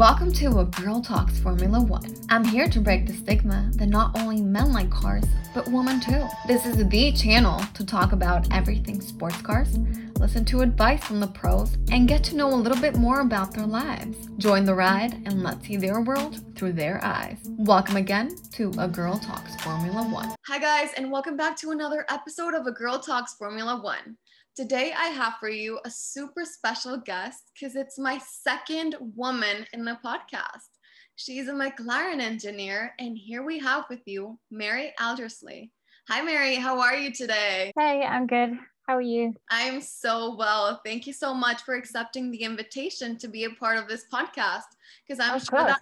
Welcome 0.00 0.32
to 0.32 0.60
A 0.60 0.64
Girl 0.64 1.02
Talks 1.02 1.38
Formula 1.40 1.78
One. 1.78 2.16
I'm 2.30 2.42
here 2.42 2.70
to 2.70 2.80
break 2.80 3.06
the 3.06 3.12
stigma 3.12 3.70
that 3.74 3.90
not 3.90 4.18
only 4.18 4.40
men 4.40 4.72
like 4.72 4.88
cars, 4.88 5.26
but 5.52 5.68
women 5.68 6.00
too. 6.00 6.26
This 6.46 6.64
is 6.64 6.78
the 6.78 7.12
channel 7.12 7.60
to 7.74 7.84
talk 7.84 8.12
about 8.12 8.50
everything 8.50 9.02
sports 9.02 9.42
cars, 9.42 9.78
listen 10.18 10.46
to 10.46 10.62
advice 10.62 11.04
from 11.04 11.20
the 11.20 11.26
pros, 11.26 11.76
and 11.90 12.08
get 12.08 12.24
to 12.24 12.34
know 12.34 12.48
a 12.48 12.56
little 12.56 12.80
bit 12.80 12.96
more 12.96 13.20
about 13.20 13.52
their 13.52 13.66
lives. 13.66 14.16
Join 14.38 14.64
the 14.64 14.74
ride 14.74 15.12
and 15.26 15.42
let's 15.42 15.66
see 15.66 15.76
their 15.76 16.00
world 16.00 16.56
through 16.56 16.72
their 16.72 17.04
eyes. 17.04 17.36
Welcome 17.58 17.96
again 17.96 18.36
to 18.52 18.72
A 18.78 18.88
Girl 18.88 19.18
Talks 19.18 19.54
Formula 19.56 20.08
One. 20.08 20.34
Hi, 20.46 20.58
guys, 20.58 20.94
and 20.96 21.12
welcome 21.12 21.36
back 21.36 21.58
to 21.58 21.72
another 21.72 22.06
episode 22.08 22.54
of 22.54 22.66
A 22.66 22.72
Girl 22.72 22.98
Talks 22.98 23.34
Formula 23.34 23.78
One. 23.78 24.16
Today, 24.56 24.92
I 24.96 25.06
have 25.06 25.34
for 25.38 25.48
you 25.48 25.78
a 25.84 25.90
super 25.90 26.44
special 26.44 26.98
guest 26.98 27.50
because 27.54 27.76
it's 27.76 27.98
my 27.98 28.18
second 28.18 28.96
woman 29.14 29.64
in 29.72 29.84
the 29.84 29.98
podcast. 30.04 30.68
She's 31.16 31.48
a 31.48 31.52
McLaren 31.52 32.20
engineer, 32.20 32.92
and 32.98 33.16
here 33.16 33.44
we 33.44 33.58
have 33.60 33.84
with 33.88 34.00
you 34.06 34.38
Mary 34.50 34.92
Aldersley. 35.00 35.70
Hi, 36.08 36.22
Mary. 36.22 36.56
How 36.56 36.80
are 36.80 36.96
you 36.96 37.12
today? 37.12 37.72
Hey, 37.78 38.02
I'm 38.02 38.26
good. 38.26 38.58
How 38.86 38.96
are 38.96 39.00
you? 39.02 39.34
I'm 39.50 39.80
so 39.80 40.34
well. 40.36 40.80
Thank 40.84 41.06
you 41.06 41.12
so 41.12 41.32
much 41.32 41.62
for 41.62 41.74
accepting 41.74 42.30
the 42.30 42.42
invitation 42.42 43.16
to 43.18 43.28
be 43.28 43.44
a 43.44 43.50
part 43.50 43.78
of 43.78 43.86
this 43.86 44.04
podcast 44.12 44.64
because 45.06 45.20
I'm 45.24 45.36
Of 45.36 45.42
sure 45.44 45.58
course. 45.60 45.70
that 45.72 45.80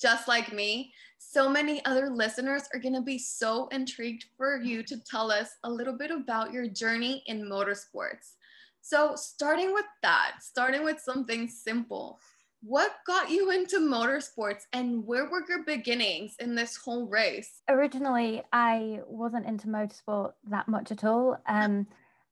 just 0.00 0.26
like 0.26 0.52
me, 0.52 0.92
so 1.32 1.48
many 1.48 1.84
other 1.84 2.10
listeners 2.10 2.64
are 2.74 2.80
going 2.80 2.94
to 2.94 3.00
be 3.00 3.16
so 3.16 3.68
intrigued 3.68 4.24
for 4.36 4.60
you 4.60 4.82
to 4.82 4.98
tell 5.04 5.30
us 5.30 5.50
a 5.62 5.70
little 5.70 5.96
bit 5.96 6.10
about 6.10 6.52
your 6.52 6.66
journey 6.66 7.22
in 7.26 7.42
motorsports. 7.42 8.34
So, 8.80 9.14
starting 9.14 9.72
with 9.72 9.84
that, 10.02 10.38
starting 10.40 10.82
with 10.82 10.98
something 10.98 11.46
simple, 11.46 12.18
what 12.64 12.96
got 13.06 13.30
you 13.30 13.52
into 13.52 13.78
motorsports 13.78 14.62
and 14.72 15.06
where 15.06 15.30
were 15.30 15.44
your 15.48 15.62
beginnings 15.64 16.34
in 16.40 16.56
this 16.56 16.76
whole 16.76 17.06
race? 17.06 17.62
Originally, 17.68 18.42
I 18.52 19.00
wasn't 19.06 19.46
into 19.46 19.68
motorsport 19.68 20.32
that 20.48 20.66
much 20.66 20.90
at 20.90 21.04
all. 21.04 21.38
Um, 21.46 21.86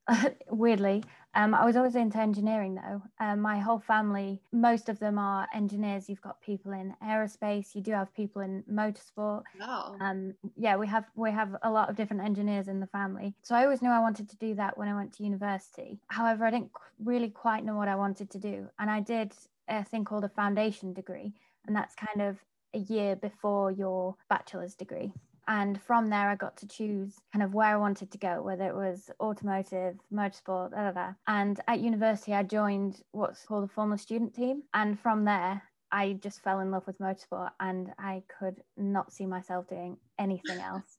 weirdly, 0.51 1.05
um, 1.35 1.55
I 1.55 1.65
was 1.65 1.77
always 1.77 1.95
into 1.95 2.19
engineering 2.19 2.75
though. 2.75 3.03
Um, 3.21 3.41
my 3.41 3.59
whole 3.59 3.79
family, 3.79 4.41
most 4.53 4.89
of 4.89 4.99
them 4.99 5.19
are 5.19 5.47
engineers. 5.55 6.09
You've 6.09 6.23
got 6.23 6.41
people 6.41 6.73
in 6.73 6.95
aerospace. 7.05 7.75
You 7.75 7.83
do 7.83 7.93
have 7.93 8.13
people 8.15 8.43
in 8.43 8.65
motorsport. 8.71 9.43
Wow. 9.61 9.97
Um, 10.01 10.35
yeah, 10.57 10.77
we 10.77 10.87
have 10.87 11.05
we 11.15 11.31
have 11.31 11.57
a 11.63 11.71
lot 11.71 11.91
of 11.91 11.97
different 11.97 12.25
engineers 12.25 12.69
in 12.69 12.81
the 12.81 12.87
family. 12.87 13.35
So 13.43 13.55
I 13.55 13.65
always 13.65 13.83
knew 13.83 13.91
I 13.91 14.01
wanted 14.01 14.29
to 14.31 14.37
do 14.37 14.55
that 14.55 14.79
when 14.79 14.89
I 14.89 14.95
went 14.95 15.13
to 15.15 15.25
university. 15.25 16.01
However, 16.09 16.47
I 16.47 16.51
didn't 16.51 16.73
really 17.03 17.31
quite 17.31 17.65
know 17.65 17.77
what 17.77 17.89
I 17.89 17.97
wanted 17.97 18.31
to 18.31 18.39
do, 18.39 18.69
and 18.79 18.91
I 18.91 19.01
did 19.01 19.33
a 19.69 19.85
thing 19.85 20.05
called 20.05 20.25
a 20.25 20.31
foundation 20.31 20.95
degree, 20.95 21.35
and 21.67 21.77
that's 21.77 21.95
kind 21.95 22.23
of 22.23 22.39
a 22.75 22.79
year 22.79 23.17
before 23.17 23.71
your 23.71 24.17
bachelor's 24.29 24.75
degree. 24.75 25.13
And 25.49 25.81
from 25.81 26.11
there, 26.11 26.29
I 26.29 26.37
got 26.37 26.59
to 26.59 26.69
choose 26.69 27.15
kind 27.33 27.43
of 27.43 27.55
where 27.55 27.69
I 27.69 27.77
wanted 27.77 28.11
to 28.13 28.19
go, 28.19 28.43
whether 28.43 28.69
it 28.69 28.75
was 28.75 29.11
automotive, 29.19 29.97
motorsport, 30.13 30.73
da. 30.73 31.13
And 31.27 31.59
at 31.67 31.81
university, 31.81 32.35
I 32.35 32.43
joined 32.43 33.01
what's 33.13 33.47
called 33.47 33.65
a 33.65 33.69
Formula 33.69 33.97
Student 33.97 34.35
team. 34.35 34.65
And 34.75 35.01
from 35.01 35.25
there, 35.25 35.63
I 35.91 36.19
just 36.23 36.43
fell 36.43 36.61
in 36.61 36.71
love 36.71 36.87
with 36.87 36.99
motorsport 36.99 37.51
and 37.61 37.95
I 37.99 38.25
could 38.39 38.61
not 38.77 39.11
see 39.11 39.25
myself 39.25 39.67
doing 39.69 39.97
anything 40.19 40.59
else. 40.61 40.99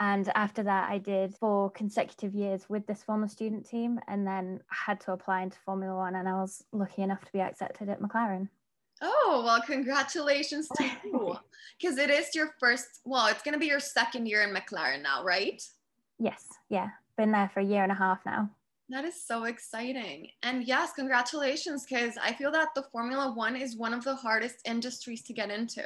And 0.00 0.28
after 0.34 0.64
that, 0.64 0.90
I 0.90 0.98
did 0.98 1.36
four 1.36 1.70
consecutive 1.70 2.34
years 2.34 2.68
with 2.68 2.84
this 2.88 3.04
Formula 3.04 3.28
Student 3.28 3.64
team 3.64 4.00
and 4.08 4.26
then 4.26 4.58
had 4.70 5.00
to 5.02 5.12
apply 5.12 5.42
into 5.42 5.56
Formula 5.64 5.94
One. 5.94 6.16
And 6.16 6.28
I 6.28 6.34
was 6.34 6.64
lucky 6.72 7.02
enough 7.02 7.24
to 7.24 7.32
be 7.32 7.40
accepted 7.40 7.88
at 7.88 8.00
McLaren. 8.00 8.48
Oh, 9.06 9.42
well, 9.44 9.60
congratulations 9.60 10.66
to 10.76 10.84
you. 11.04 11.36
Because 11.78 11.98
it 11.98 12.08
is 12.08 12.34
your 12.34 12.54
first, 12.58 13.00
well, 13.04 13.26
it's 13.26 13.42
going 13.42 13.52
to 13.52 13.58
be 13.58 13.66
your 13.66 13.80
second 13.80 14.26
year 14.26 14.42
in 14.42 14.54
McLaren 14.54 15.02
now, 15.02 15.22
right? 15.22 15.62
Yes, 16.18 16.46
yeah, 16.70 16.88
been 17.18 17.32
there 17.32 17.50
for 17.52 17.60
a 17.60 17.64
year 17.64 17.82
and 17.82 17.92
a 17.92 17.96
half 17.96 18.20
now. 18.24 18.48
That 18.90 19.04
is 19.04 19.20
so 19.20 19.44
exciting. 19.44 20.28
And 20.42 20.64
yes, 20.64 20.92
congratulations, 20.92 21.84
because 21.84 22.14
I 22.22 22.32
feel 22.32 22.52
that 22.52 22.68
the 22.74 22.84
Formula 22.92 23.32
One 23.34 23.56
is 23.56 23.76
one 23.76 23.92
of 23.92 24.04
the 24.04 24.14
hardest 24.14 24.56
industries 24.64 25.22
to 25.24 25.32
get 25.32 25.50
into. 25.50 25.82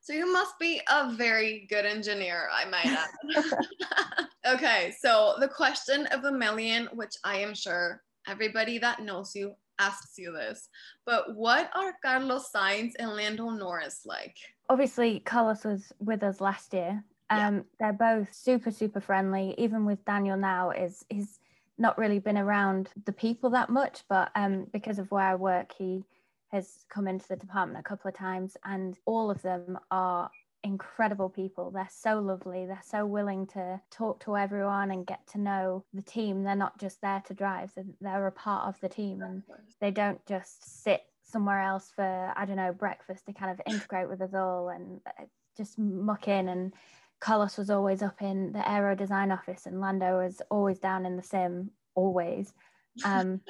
So 0.00 0.12
you 0.12 0.30
must 0.30 0.58
be 0.58 0.80
a 0.90 1.12
very 1.12 1.66
good 1.70 1.86
engineer, 1.86 2.48
I 2.52 2.64
might 2.64 2.86
add. 2.86 4.26
okay, 4.54 4.94
so 4.98 5.34
the 5.40 5.48
question 5.48 6.06
of 6.06 6.24
a 6.24 6.32
million, 6.32 6.88
which 6.92 7.14
I 7.24 7.36
am 7.38 7.54
sure 7.54 8.02
everybody 8.26 8.78
that 8.78 9.02
knows 9.02 9.34
you 9.34 9.54
asks 9.78 10.18
you 10.18 10.32
this, 10.32 10.68
but 11.06 11.34
what 11.34 11.70
are 11.74 11.94
Carlos 12.04 12.50
Sainz 12.54 12.92
and 12.98 13.10
Lando 13.10 13.50
Norris 13.50 14.02
like? 14.04 14.36
Obviously, 14.68 15.20
Carlos 15.20 15.64
was 15.64 15.92
with 15.98 16.22
us 16.22 16.40
last 16.40 16.74
year. 16.74 17.02
Yeah. 17.30 17.48
Um, 17.48 17.64
They're 17.78 17.92
both 17.92 18.32
super, 18.32 18.70
super 18.70 19.00
friendly. 19.00 19.54
Even 19.58 19.84
with 19.84 20.04
Daniel 20.04 20.36
now, 20.36 20.70
is 20.70 21.04
he's 21.08 21.38
not 21.78 21.98
really 21.98 22.18
been 22.18 22.38
around 22.38 22.90
the 23.04 23.12
people 23.12 23.50
that 23.50 23.70
much, 23.70 24.02
but 24.08 24.30
um, 24.34 24.66
because 24.72 24.98
of 24.98 25.10
where 25.10 25.24
I 25.24 25.34
work, 25.36 25.72
he 25.76 26.04
has 26.50 26.84
come 26.88 27.06
into 27.06 27.28
the 27.28 27.36
department 27.36 27.78
a 27.78 27.88
couple 27.88 28.08
of 28.08 28.14
times, 28.14 28.56
and 28.64 28.98
all 29.04 29.30
of 29.30 29.42
them 29.42 29.78
are 29.90 30.30
incredible 30.64 31.28
people. 31.28 31.70
They're 31.70 31.88
so 31.90 32.18
lovely. 32.20 32.66
They're 32.66 32.80
so 32.84 33.06
willing 33.06 33.46
to 33.48 33.80
talk 33.90 34.20
to 34.24 34.36
everyone 34.36 34.90
and 34.90 35.06
get 35.06 35.26
to 35.28 35.38
know 35.38 35.84
the 35.92 36.02
team. 36.02 36.42
They're 36.42 36.56
not 36.56 36.78
just 36.78 37.00
there 37.00 37.22
to 37.26 37.34
drive; 37.34 37.72
they're, 37.74 37.84
they're 38.00 38.26
a 38.26 38.32
part 38.32 38.68
of 38.68 38.80
the 38.80 38.88
team, 38.88 39.22
and 39.22 39.42
they 39.80 39.90
don't 39.90 40.24
just 40.26 40.82
sit 40.82 41.02
somewhere 41.22 41.60
else 41.60 41.92
for 41.94 42.32
I 42.34 42.44
don't 42.44 42.56
know 42.56 42.72
breakfast 42.72 43.26
to 43.26 43.32
kind 43.32 43.52
of 43.52 43.60
integrate 43.66 44.08
with 44.08 44.20
us 44.20 44.34
all 44.34 44.68
and 44.68 45.00
uh, 45.06 45.24
just 45.56 45.78
muck 45.78 46.28
in. 46.28 46.48
And 46.48 46.74
Carlos 47.20 47.58
was 47.58 47.70
always 47.70 48.02
up 48.02 48.22
in 48.22 48.52
the 48.52 48.68
aero 48.68 48.94
design 48.94 49.30
office, 49.32 49.66
and 49.66 49.80
Lando 49.80 50.18
was 50.24 50.42
always 50.50 50.78
down 50.78 51.06
in 51.06 51.16
the 51.16 51.22
sim, 51.22 51.70
always. 51.94 52.52
Um, 53.04 53.42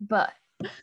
but 0.00 0.32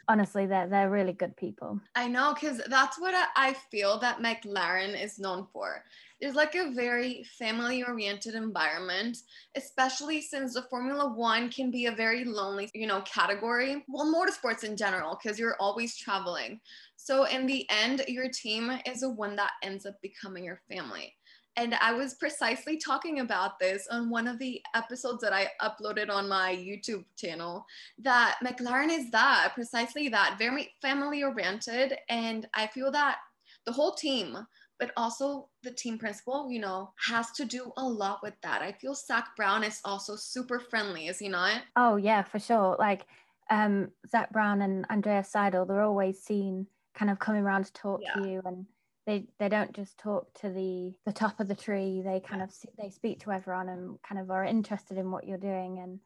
honestly, 0.08 0.46
they're 0.46 0.68
they're 0.68 0.90
really 0.90 1.14
good 1.14 1.36
people. 1.38 1.80
I 1.96 2.08
know, 2.08 2.34
because 2.34 2.62
that's 2.68 3.00
what 3.00 3.14
I- 3.36 3.54
feel 3.72 4.00
that 4.00 4.20
McLaren 4.20 5.02
is 5.02 5.20
known 5.20 5.48
for. 5.52 5.84
There's 6.20 6.36
like 6.36 6.56
a 6.56 6.72
very 6.72 7.24
family 7.38 7.84
oriented 7.84 8.36
environment, 8.36 9.18
especially 9.56 10.22
since 10.22 10.54
the 10.54 10.64
Formula 10.64 11.14
One 11.14 11.50
can 11.50 11.72
be 11.72 11.88
a 11.88 11.92
very 11.92 12.24
lonely, 12.24 12.70
you 12.74 12.88
know, 12.88 13.02
category. 13.02 13.84
Well, 13.88 14.06
motorsports 14.14 14.64
in 14.64 14.78
general, 14.78 15.18
because 15.22 15.38
you're 15.38 15.58
always 15.60 15.98
traveling. 15.98 16.62
So 16.96 17.26
in 17.26 17.46
the 17.46 17.70
end, 17.70 18.04
your 18.08 18.30
team 18.30 18.72
is 18.86 19.02
the 19.02 19.10
one 19.10 19.36
that 19.36 19.52
ends 19.62 19.86
up 19.86 20.02
becoming 20.02 20.46
your 20.46 20.62
family. 20.70 21.14
And 21.58 21.74
I 21.76 21.94
was 21.94 22.16
precisely 22.16 22.78
talking 22.78 23.20
about 23.20 23.60
this 23.60 23.88
on 23.90 24.10
one 24.10 24.28
of 24.28 24.40
the 24.40 24.62
episodes 24.74 25.22
that 25.22 25.34
I 25.34 25.50
uploaded 25.62 26.10
on 26.10 26.28
my 26.28 26.54
YouTube 26.56 27.06
channel 27.16 27.66
that 28.00 28.38
McLaren 28.44 28.90
is 28.90 29.10
that, 29.12 29.52
precisely 29.56 30.10
that, 30.10 30.36
very 30.38 30.74
family 30.82 31.24
oriented. 31.24 31.98
And 32.10 32.48
I 32.54 32.68
feel 32.68 32.92
that 32.92 33.18
the 33.66 33.72
whole 33.72 33.94
team, 33.94 34.38
but 34.80 34.92
also 34.98 35.48
the 35.64 35.72
team 35.72 35.98
principal, 35.98 36.52
you 36.52 36.60
know, 36.60 36.92
has 37.00 37.32
to 37.32 37.46
do 37.46 37.72
a 37.78 37.84
lot 37.88 38.20
with 38.22 38.34
that. 38.44 38.62
I 38.62 38.74
feel 38.74 38.94
Zak 38.94 39.30
Brown 39.38 39.64
is 39.64 39.80
also 39.86 40.18
super 40.18 40.60
friendly, 40.60 41.08
is 41.08 41.20
he 41.20 41.30
not? 41.30 41.62
Oh 41.78 41.96
yeah, 41.96 42.24
for 42.24 42.40
sure. 42.40 42.76
Like 42.78 43.06
um, 43.50 43.92
Zak 44.10 44.32
Brown 44.34 44.62
and 44.62 44.86
Andrea 44.90 45.22
Seidl, 45.22 45.66
they're 45.66 45.82
always 45.82 46.22
seen 46.22 46.68
kind 46.94 47.10
of 47.10 47.20
coming 47.20 47.44
around 47.44 47.66
to 47.66 47.74
talk 47.74 48.02
Yeah. 48.04 48.14
to 48.16 48.28
you, 48.28 48.42
and 48.44 48.66
they 49.06 49.26
they 49.40 49.50
don't 49.50 49.74
just 49.74 49.98
talk 49.98 50.34
to 50.42 50.50
the 50.50 50.94
the 51.06 51.14
top 51.14 51.40
of 51.40 51.48
the 51.48 51.56
tree. 51.56 52.02
They 52.04 52.20
kind 52.20 52.42
of 52.42 52.52
they 52.78 52.90
speak 52.90 53.20
to 53.22 53.32
everyone 53.32 53.70
and 53.70 54.02
kind 54.02 54.20
of 54.20 54.32
are 54.32 54.44
interested 54.44 54.98
in 54.98 55.12
what 55.12 55.28
you're 55.28 55.38
doing. 55.38 55.80
And 55.80 56.00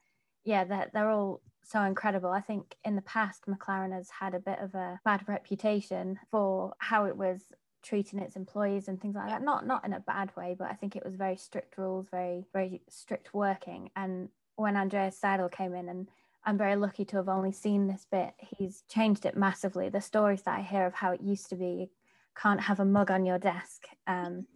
yeah, 0.43 0.63
they're 0.65 0.89
they're 0.93 1.11
all 1.11 1.41
so 1.63 1.81
incredible. 1.83 2.29
I 2.29 2.41
think 2.41 2.75
in 2.83 2.95
the 2.95 3.01
past, 3.01 3.45
McLaren 3.47 3.93
has 3.93 4.09
had 4.09 4.33
a 4.33 4.39
bit 4.39 4.59
of 4.59 4.75
a 4.75 4.99
bad 5.05 5.23
reputation 5.27 6.19
for 6.31 6.73
how 6.79 7.05
it 7.05 7.15
was 7.15 7.41
treating 7.81 8.19
its 8.19 8.35
employees 8.35 8.87
and 8.87 8.99
things 8.99 9.15
like 9.15 9.29
that. 9.29 9.43
Not 9.43 9.65
not 9.65 9.85
in 9.85 9.93
a 9.93 9.99
bad 10.01 10.35
way, 10.35 10.55
but 10.57 10.69
I 10.69 10.73
think 10.73 10.95
it 10.95 11.05
was 11.05 11.15
very 11.15 11.37
strict 11.37 11.77
rules, 11.77 12.07
very 12.11 12.45
very 12.53 12.81
strict 12.89 13.33
working. 13.33 13.91
And 13.95 14.29
when 14.55 14.75
Andreas 14.75 15.17
Seidl 15.21 15.51
came 15.51 15.73
in 15.73 15.87
and 15.87 16.09
I'm 16.43 16.57
very 16.57 16.75
lucky 16.75 17.05
to 17.05 17.17
have 17.17 17.29
only 17.29 17.51
seen 17.51 17.87
this 17.87 18.05
bit. 18.09 18.33
He's 18.39 18.83
changed 18.89 19.25
it 19.25 19.37
massively. 19.37 19.89
The 19.89 20.01
stories 20.01 20.41
that 20.43 20.57
I 20.57 20.61
hear 20.61 20.85
of 20.85 20.93
how 20.93 21.11
it 21.11 21.21
used 21.21 21.49
to 21.49 21.55
be, 21.55 21.91
can't 22.37 22.61
have 22.61 22.79
a 22.79 22.85
mug 22.85 23.11
on 23.11 23.25
your 23.25 23.39
desk. 23.39 23.83
Um, 24.07 24.47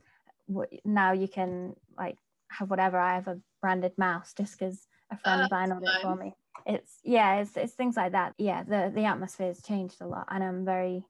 now 0.85 1.11
you 1.11 1.27
can 1.27 1.75
like 1.97 2.17
have 2.49 2.69
whatever. 2.69 2.97
I 2.97 3.15
have 3.15 3.27
a 3.27 3.39
branded 3.61 3.93
mouse 3.97 4.33
just 4.35 4.57
because 4.57 4.87
a 5.11 5.17
friend 5.17 5.47
Oh, 5.51 5.55
vinyl 5.55 5.81
it 5.81 6.01
for 6.01 6.15
me. 6.15 6.33
It's 6.65 6.99
yeah, 7.03 7.41
it's 7.41 7.55
it's 7.57 7.73
things 7.73 7.97
like 7.97 8.13
that. 8.13 8.33
Yeah, 8.37 8.63
the 8.63 8.91
the 8.93 9.05
atmosphere 9.05 9.47
has 9.47 9.61
changed 9.61 10.01
a 10.01 10.07
lot, 10.07 10.27
and 10.29 10.43
I'm 10.43 10.65
very 10.65 11.05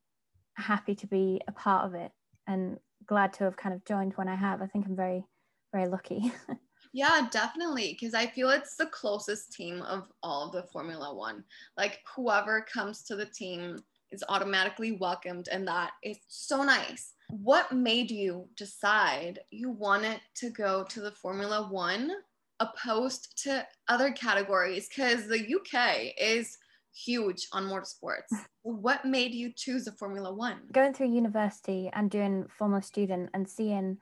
happy 0.55 0.95
to 0.95 1.07
be 1.07 1.41
a 1.47 1.51
part 1.51 1.85
of 1.85 1.95
it 1.95 2.11
and 2.47 2.77
glad 3.05 3.33
to 3.33 3.43
have 3.45 3.57
kind 3.57 3.75
of 3.75 3.83
joined 3.85 4.13
when 4.13 4.27
I 4.27 4.35
have. 4.35 4.61
I 4.61 4.67
think 4.67 4.85
I'm 4.85 4.95
very 4.95 5.25
very 5.71 5.87
lucky. 5.87 6.31
Yeah, 6.93 7.27
definitely. 7.31 7.97
Because 7.99 8.13
I 8.13 8.27
feel 8.27 8.51
it's 8.51 8.75
the 8.75 8.85
closest 8.85 9.51
team 9.51 9.81
of 9.81 10.11
all 10.21 10.45
of 10.45 10.51
the 10.51 10.69
Formula 10.71 11.13
One. 11.13 11.43
Like 11.75 11.99
whoever 12.15 12.61
comes 12.71 13.03
to 13.05 13.15
the 13.15 13.25
team 13.25 13.79
is 14.13 14.23
automatically 14.29 14.93
welcomed 14.93 15.47
and 15.51 15.67
that 15.67 15.91
is 16.03 16.17
so 16.27 16.63
nice. 16.63 17.13
What 17.29 17.71
made 17.71 18.11
you 18.11 18.47
decide 18.55 19.39
you 19.49 19.71
wanted 19.71 20.21
to 20.35 20.49
go 20.49 20.83
to 20.89 21.01
the 21.01 21.11
formula 21.11 21.67
one 21.69 22.11
opposed 22.59 23.43
to 23.43 23.65
other 23.87 24.11
categories? 24.11 24.87
Because 24.87 25.27
the 25.27 25.55
uk 25.55 26.13
is 26.17 26.57
huge 26.93 27.47
on 27.51 27.65
motorsports. 27.65 28.29
What 28.61 29.03
made 29.03 29.33
you 29.33 29.51
choose 29.55 29.87
a 29.87 29.91
formula 29.91 30.33
one? 30.33 30.59
Going 30.71 30.93
through 30.93 31.11
university 31.11 31.89
and 31.93 32.09
doing 32.09 32.45
formula 32.57 32.83
student 32.83 33.31
and 33.33 33.49
seeing 33.49 33.97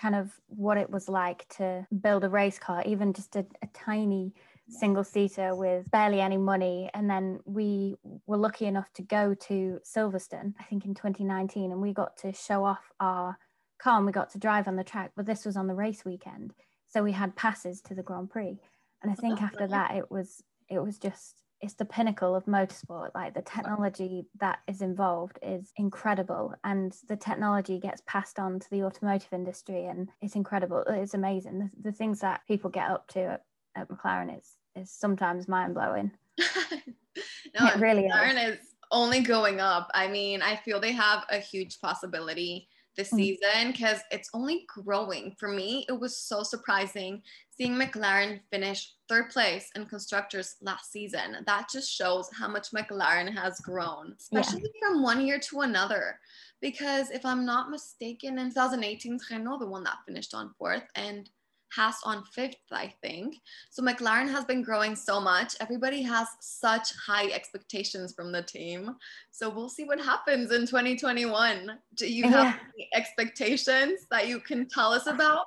kind 0.00 0.14
of 0.14 0.32
what 0.48 0.78
it 0.78 0.90
was 0.90 1.08
like 1.08 1.48
to 1.48 1.86
build 2.00 2.24
a 2.24 2.28
race 2.28 2.58
car 2.58 2.82
even 2.86 3.12
just 3.12 3.36
a, 3.36 3.46
a 3.62 3.66
tiny 3.72 4.32
single 4.72 5.04
seater 5.04 5.54
with 5.54 5.90
barely 5.90 6.20
any 6.20 6.36
money. 6.36 6.90
And 6.94 7.08
then 7.08 7.40
we 7.44 7.96
were 8.26 8.36
lucky 8.36 8.66
enough 8.66 8.92
to 8.94 9.02
go 9.02 9.34
to 9.34 9.80
Silverstone, 9.84 10.54
I 10.58 10.64
think 10.64 10.84
in 10.84 10.94
2019, 10.94 11.70
and 11.70 11.80
we 11.80 11.92
got 11.92 12.16
to 12.18 12.32
show 12.32 12.64
off 12.64 12.92
our 13.00 13.38
car 13.78 13.96
and 13.96 14.06
we 14.06 14.12
got 14.12 14.30
to 14.30 14.38
drive 14.38 14.68
on 14.68 14.76
the 14.76 14.84
track. 14.84 15.12
But 15.16 15.26
this 15.26 15.44
was 15.44 15.56
on 15.56 15.66
the 15.66 15.74
race 15.74 16.04
weekend. 16.04 16.54
So 16.88 17.02
we 17.02 17.12
had 17.12 17.36
passes 17.36 17.80
to 17.82 17.94
the 17.94 18.02
Grand 18.02 18.30
Prix. 18.30 18.58
And 19.02 19.10
I 19.10 19.14
think 19.14 19.42
after 19.42 19.66
that 19.66 19.96
it 19.96 20.10
was 20.10 20.42
it 20.68 20.78
was 20.78 20.98
just 20.98 21.42
it's 21.60 21.74
the 21.74 21.84
pinnacle 21.84 22.34
of 22.34 22.44
motorsport 22.46 23.10
like 23.14 23.34
the 23.34 23.42
technology 23.42 24.26
that 24.40 24.58
is 24.66 24.82
involved 24.82 25.38
is 25.42 25.72
incredible 25.76 26.54
and 26.64 26.94
the 27.08 27.16
technology 27.16 27.78
gets 27.78 28.02
passed 28.06 28.38
on 28.38 28.58
to 28.58 28.68
the 28.70 28.82
automotive 28.82 29.32
industry 29.32 29.86
and 29.86 30.08
it's 30.20 30.34
incredible 30.34 30.82
it's 30.88 31.14
amazing 31.14 31.58
the, 31.58 31.90
the 31.90 31.92
things 31.92 32.20
that 32.20 32.40
people 32.48 32.68
get 32.68 32.90
up 32.90 33.06
to 33.06 33.20
at, 33.20 33.42
at 33.76 33.88
mclaren 33.88 34.36
is 34.36 34.56
is 34.76 34.90
sometimes 34.90 35.48
mind 35.48 35.74
blowing. 35.74 36.10
no, 36.38 37.66
it 37.66 37.76
really 37.76 38.04
McLaren 38.04 38.48
is. 38.48 38.58
is 38.58 38.74
only 38.90 39.20
going 39.20 39.60
up. 39.60 39.90
I 39.94 40.08
mean, 40.08 40.42
I 40.42 40.56
feel 40.56 40.80
they 40.80 40.92
have 40.92 41.24
a 41.30 41.38
huge 41.38 41.80
possibility 41.80 42.68
this 42.96 43.10
mm. 43.10 43.16
season 43.16 43.72
because 43.72 44.00
it's 44.10 44.30
only 44.34 44.66
growing. 44.68 45.34
For 45.38 45.48
me, 45.48 45.86
it 45.88 45.98
was 45.98 46.16
so 46.16 46.42
surprising 46.42 47.22
seeing 47.50 47.74
McLaren 47.74 48.40
finish 48.50 48.92
third 49.08 49.30
place 49.30 49.70
in 49.74 49.86
constructors 49.86 50.56
last 50.60 50.92
season. 50.92 51.36
That 51.46 51.68
just 51.72 51.90
shows 51.90 52.28
how 52.38 52.48
much 52.48 52.70
McLaren 52.70 53.32
has 53.34 53.60
grown, 53.60 54.14
especially 54.18 54.62
yeah. 54.62 54.88
from 54.88 55.02
one 55.02 55.26
year 55.26 55.38
to 55.38 55.60
another. 55.60 56.18
Because 56.60 57.10
if 57.10 57.24
I'm 57.24 57.44
not 57.44 57.70
mistaken, 57.70 58.38
in 58.38 58.50
2018, 58.50 59.18
Renault 59.30 59.58
the 59.58 59.66
one 59.66 59.84
that 59.84 59.98
finished 60.06 60.34
on 60.34 60.54
fourth, 60.58 60.84
and 60.94 61.28
Haas 61.74 61.96
on 62.04 62.24
fifth, 62.24 62.56
I 62.70 62.92
think. 63.02 63.36
So 63.70 63.82
McLaren 63.82 64.30
has 64.30 64.44
been 64.44 64.62
growing 64.62 64.94
so 64.94 65.20
much. 65.20 65.54
Everybody 65.60 66.02
has 66.02 66.28
such 66.40 66.94
high 66.96 67.30
expectations 67.30 68.12
from 68.12 68.30
the 68.32 68.42
team. 68.42 68.96
So 69.30 69.48
we'll 69.48 69.68
see 69.68 69.84
what 69.84 70.00
happens 70.00 70.52
in 70.52 70.66
2021. 70.66 71.78
Do 71.96 72.12
you 72.12 72.24
have 72.24 72.32
yeah. 72.32 72.56
any 72.74 72.88
expectations 72.94 74.06
that 74.10 74.28
you 74.28 74.40
can 74.40 74.68
tell 74.68 74.92
us 74.92 75.06
about? 75.06 75.46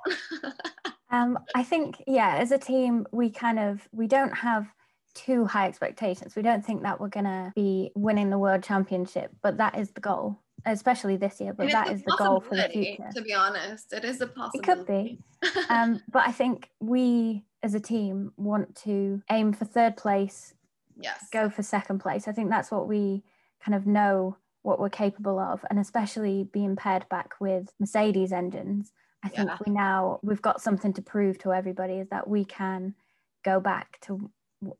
um, 1.10 1.38
I 1.54 1.62
think, 1.62 2.02
yeah, 2.06 2.36
as 2.36 2.50
a 2.50 2.58
team, 2.58 3.06
we 3.12 3.30
kind 3.30 3.58
of 3.58 3.88
we 3.92 4.06
don't 4.06 4.36
have 4.36 4.66
too 5.14 5.46
high 5.46 5.66
expectations. 5.66 6.36
We 6.36 6.42
don't 6.42 6.64
think 6.64 6.82
that 6.82 7.00
we're 7.00 7.08
gonna 7.08 7.52
be 7.54 7.92
winning 7.94 8.30
the 8.30 8.38
world 8.38 8.62
championship, 8.62 9.30
but 9.42 9.58
that 9.58 9.78
is 9.78 9.90
the 9.92 10.00
goal 10.00 10.40
especially 10.66 11.16
this 11.16 11.40
year, 11.40 11.52
but 11.52 11.70
that 11.70 11.90
is 11.90 12.02
the 12.02 12.16
goal 12.18 12.40
for 12.40 12.56
the 12.56 12.68
future. 12.68 13.08
To 13.14 13.22
be 13.22 13.32
honest, 13.32 13.92
it 13.92 14.04
is 14.04 14.20
a 14.20 14.26
possibility. 14.26 14.58
It 14.58 14.62
could 14.62 14.86
be. 14.86 15.18
um, 15.70 16.02
but 16.10 16.26
I 16.26 16.32
think 16.32 16.70
we 16.80 17.44
as 17.62 17.74
a 17.74 17.80
team 17.80 18.32
want 18.36 18.74
to 18.76 19.22
aim 19.30 19.52
for 19.52 19.64
third 19.64 19.96
place. 19.96 20.54
Yes. 21.00 21.28
Go 21.32 21.48
for 21.48 21.62
second 21.62 22.00
place. 22.00 22.26
I 22.28 22.32
think 22.32 22.50
that's 22.50 22.70
what 22.70 22.88
we 22.88 23.22
kind 23.64 23.74
of 23.74 23.86
know 23.86 24.36
what 24.62 24.80
we're 24.80 24.88
capable 24.88 25.38
of, 25.38 25.64
and 25.70 25.78
especially 25.78 26.48
being 26.52 26.74
paired 26.74 27.08
back 27.08 27.34
with 27.40 27.72
Mercedes 27.78 28.32
engines. 28.32 28.92
I 29.22 29.28
think 29.28 29.48
yeah. 29.48 29.58
we 29.64 29.72
now 29.72 30.20
we've 30.22 30.42
got 30.42 30.60
something 30.60 30.92
to 30.94 31.02
prove 31.02 31.38
to 31.38 31.52
everybody 31.52 31.94
is 31.94 32.08
that 32.08 32.28
we 32.28 32.44
can 32.44 32.94
go 33.44 33.60
back 33.60 33.98
to 34.02 34.30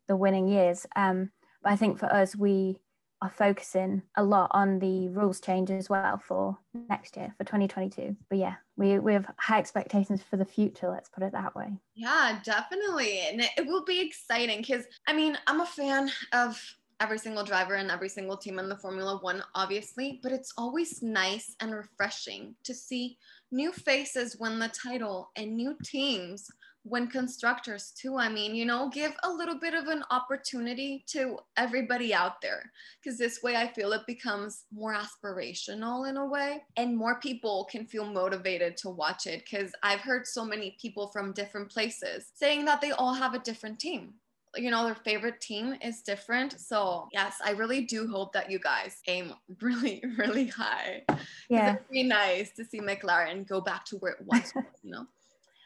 the 0.08 0.16
winning 0.16 0.48
years. 0.48 0.86
Um, 0.96 1.30
but 1.62 1.72
I 1.72 1.76
think 1.76 1.98
for 1.98 2.12
us, 2.12 2.34
we 2.34 2.78
are 3.26 3.31
focusing 3.31 4.02
a 4.17 4.23
lot 4.23 4.49
on 4.52 4.78
the 4.78 5.08
rules 5.08 5.40
change 5.40 5.70
as 5.70 5.90
well 5.90 6.17
for 6.17 6.56
next 6.88 7.17
year 7.17 7.34
for 7.37 7.44
2022 7.44 8.17
but 8.28 8.38
yeah 8.38 8.55
we, 8.76 8.99
we 8.99 9.12
have 9.12 9.28
high 9.38 9.58
expectations 9.58 10.23
for 10.23 10.37
the 10.37 10.44
future 10.44 10.88
let's 10.88 11.08
put 11.08 11.23
it 11.23 11.32
that 11.32 11.55
way. 11.56 11.73
Yeah 11.94 12.38
definitely. 12.44 13.20
And 13.20 13.40
it 13.40 13.67
will 13.67 13.84
be 13.84 14.00
exciting 14.00 14.58
because 14.58 14.84
i 15.06 15.12
mean 15.12 15.37
i'm 15.46 15.61
a 15.61 15.67
fan 15.67 16.11
of 16.32 16.61
every 17.00 17.19
single 17.19 17.44
driver 17.44 17.75
and 17.75 17.90
every 17.90 18.08
single 18.08 18.37
team 18.37 18.58
in 18.58 18.69
the 18.69 18.76
formula 18.76 19.19
one 19.20 19.43
obviously 19.55 20.20
but 20.23 20.32
it's 20.32 20.52
always 20.56 21.02
nice 21.02 21.55
and 21.61 21.75
refreshing 21.75 22.55
to 22.64 22.73
see 22.73 23.19
new 23.50 23.73
faces 23.73 24.37
win 24.38 24.58
the 24.58 24.69
title 24.69 25.31
and 25.37 25.56
new 25.56 25.76
teams 25.84 26.49
when 26.88 27.08
constructors 27.08 27.92
too 28.00 28.16
i 28.16 28.28
mean 28.28 28.54
you 28.54 28.64
know 28.64 28.88
give 28.92 29.12
a 29.24 29.30
little 29.30 29.58
bit 29.58 29.74
of 29.74 29.88
an 29.88 30.04
opportunity 30.10 31.04
to 31.06 31.38
everybody 31.56 32.14
out 32.14 32.40
there 32.40 32.70
because 33.02 33.18
this 33.18 33.42
way 33.42 33.56
i 33.56 33.66
feel 33.66 33.92
it 33.92 34.06
becomes 34.06 34.64
more 34.72 34.94
aspirational 34.94 36.08
in 36.08 36.16
a 36.16 36.24
way 36.24 36.62
and 36.76 36.96
more 36.96 37.18
people 37.20 37.66
can 37.70 37.86
feel 37.86 38.04
motivated 38.04 38.76
to 38.76 38.88
watch 38.88 39.26
it 39.26 39.42
because 39.48 39.72
i've 39.82 40.00
heard 40.00 40.26
so 40.26 40.44
many 40.44 40.76
people 40.80 41.08
from 41.08 41.32
different 41.32 41.68
places 41.70 42.30
saying 42.34 42.64
that 42.64 42.80
they 42.80 42.92
all 42.92 43.14
have 43.14 43.34
a 43.34 43.38
different 43.40 43.78
team. 43.78 44.14
You 44.54 44.70
know 44.70 44.84
their 44.84 44.94
favorite 44.94 45.40
team 45.40 45.76
is 45.82 46.00
different. 46.00 46.58
So 46.58 47.08
yes 47.12 47.36
i 47.44 47.50
really 47.50 47.82
do 47.82 48.08
hope 48.08 48.32
that 48.32 48.50
you 48.50 48.58
guys 48.58 49.02
aim 49.06 49.34
really 49.60 50.02
really 50.16 50.46
high. 50.46 51.04
Yeah. 51.50 51.74
it'd 51.74 51.88
be 51.90 52.02
nice 52.04 52.52
to 52.52 52.64
see 52.64 52.80
mclaren 52.80 53.46
go 53.46 53.60
back 53.60 53.84
to 53.86 53.96
where 53.96 54.12
it 54.12 54.24
was 54.24 54.52
you 54.82 54.90
know 54.92 55.06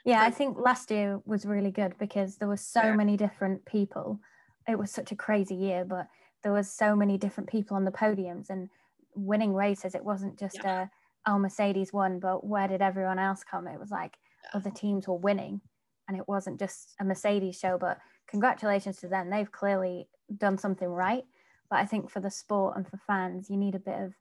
yeah, 0.04 0.22
I 0.22 0.30
think 0.30 0.58
last 0.58 0.90
year 0.90 1.20
was 1.24 1.44
really 1.44 1.70
good 1.70 1.96
because 1.98 2.36
there 2.36 2.48
were 2.48 2.56
so 2.56 2.82
yeah. 2.82 2.96
many 2.96 3.16
different 3.16 3.64
people. 3.66 4.20
It 4.68 4.78
was 4.78 4.90
such 4.90 5.12
a 5.12 5.16
crazy 5.16 5.54
year, 5.54 5.84
but 5.84 6.06
there 6.42 6.52
was 6.52 6.70
so 6.70 6.96
many 6.96 7.18
different 7.18 7.50
people 7.50 7.76
on 7.76 7.84
the 7.84 7.90
podiums 7.90 8.50
and 8.50 8.68
winning 9.14 9.54
races. 9.54 9.94
It 9.94 10.04
wasn't 10.04 10.38
just 10.38 10.58
yeah. 10.62 10.82
a 10.82 10.90
oh 11.30 11.38
Mercedes 11.38 11.92
won, 11.92 12.18
but 12.18 12.46
where 12.46 12.68
did 12.68 12.82
everyone 12.82 13.18
else 13.18 13.44
come? 13.44 13.66
It 13.66 13.80
was 13.80 13.90
like 13.90 14.16
yeah. 14.44 14.58
other 14.58 14.70
teams 14.70 15.06
were 15.06 15.16
winning, 15.16 15.60
and 16.08 16.16
it 16.16 16.28
wasn't 16.28 16.58
just 16.58 16.94
a 17.00 17.04
Mercedes 17.04 17.58
show. 17.58 17.76
But 17.78 17.98
congratulations 18.28 18.98
to 18.98 19.08
them; 19.08 19.30
they've 19.30 19.52
clearly 19.52 20.08
done 20.36 20.58
something 20.58 20.88
right. 20.88 21.24
But 21.68 21.80
I 21.80 21.86
think 21.86 22.10
for 22.10 22.20
the 22.20 22.30
sport 22.30 22.76
and 22.76 22.88
for 22.88 22.98
fans, 23.06 23.48
you 23.50 23.56
need 23.56 23.74
a 23.74 23.80
bit 23.80 23.98
of 23.98 24.12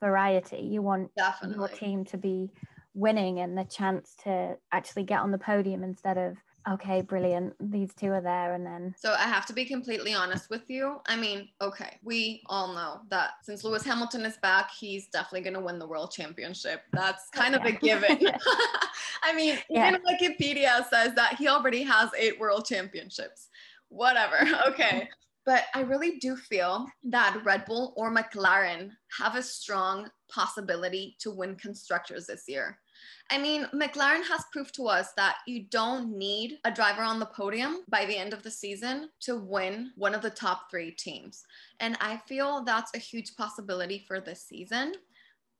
variety. 0.00 0.60
You 0.60 0.82
want 0.82 1.10
Definitely. 1.16 1.56
your 1.56 1.68
team 1.68 2.04
to 2.06 2.16
be 2.16 2.50
winning 2.94 3.40
and 3.40 3.56
the 3.56 3.64
chance 3.64 4.14
to 4.24 4.56
actually 4.72 5.04
get 5.04 5.20
on 5.20 5.30
the 5.30 5.38
podium 5.38 5.84
instead 5.84 6.18
of 6.18 6.36
okay 6.68 7.00
brilliant 7.00 7.54
these 7.72 7.94
two 7.94 8.12
are 8.12 8.20
there 8.20 8.52
and 8.54 8.66
then 8.66 8.94
so 8.98 9.14
i 9.14 9.22
have 9.22 9.46
to 9.46 9.52
be 9.52 9.64
completely 9.64 10.12
honest 10.12 10.50
with 10.50 10.68
you. 10.68 11.00
I 11.06 11.16
mean 11.16 11.48
okay 11.60 11.98
we 12.02 12.42
all 12.46 12.74
know 12.74 13.00
that 13.08 13.30
since 13.42 13.64
lewis 13.64 13.84
hamilton 13.84 14.26
is 14.26 14.36
back 14.38 14.70
he's 14.78 15.08
definitely 15.08 15.40
going 15.40 15.54
to 15.54 15.60
win 15.60 15.78
the 15.78 15.86
world 15.86 16.10
championship. 16.10 16.82
That's 16.92 17.28
oh, 17.34 17.40
kind 17.40 17.54
of 17.54 17.64
a 17.64 17.72
given. 17.72 18.18
I 19.22 19.32
mean 19.34 19.58
yeah. 19.70 19.88
even 19.88 20.02
wikipedia 20.02 20.86
says 20.90 21.14
that 21.14 21.36
he 21.38 21.48
already 21.48 21.82
has 21.82 22.10
eight 22.18 22.38
world 22.38 22.66
championships. 22.66 23.48
Whatever 23.88 24.46
okay. 24.68 25.08
But 25.46 25.64
I 25.74 25.80
really 25.80 26.18
do 26.18 26.36
feel 26.36 26.86
that 27.04 27.40
Red 27.44 27.64
Bull 27.64 27.94
or 27.96 28.14
McLaren 28.14 28.90
have 29.18 29.36
a 29.36 29.42
strong 29.42 30.08
possibility 30.30 31.16
to 31.20 31.30
win 31.30 31.56
constructors 31.56 32.26
this 32.26 32.44
year. 32.46 32.78
I 33.30 33.38
mean, 33.38 33.66
McLaren 33.74 34.26
has 34.26 34.44
proved 34.52 34.74
to 34.76 34.88
us 34.88 35.12
that 35.16 35.36
you 35.46 35.64
don't 35.70 36.16
need 36.16 36.58
a 36.64 36.70
driver 36.70 37.02
on 37.02 37.20
the 37.20 37.26
podium 37.26 37.84
by 37.88 38.04
the 38.04 38.16
end 38.16 38.32
of 38.32 38.42
the 38.42 38.50
season 38.50 39.10
to 39.20 39.36
win 39.36 39.92
one 39.96 40.14
of 40.14 40.22
the 40.22 40.30
top 40.30 40.70
three 40.70 40.90
teams. 40.90 41.44
And 41.78 41.96
I 42.00 42.20
feel 42.26 42.64
that's 42.64 42.94
a 42.94 42.98
huge 42.98 43.36
possibility 43.36 44.04
for 44.06 44.20
this 44.20 44.42
season. 44.42 44.94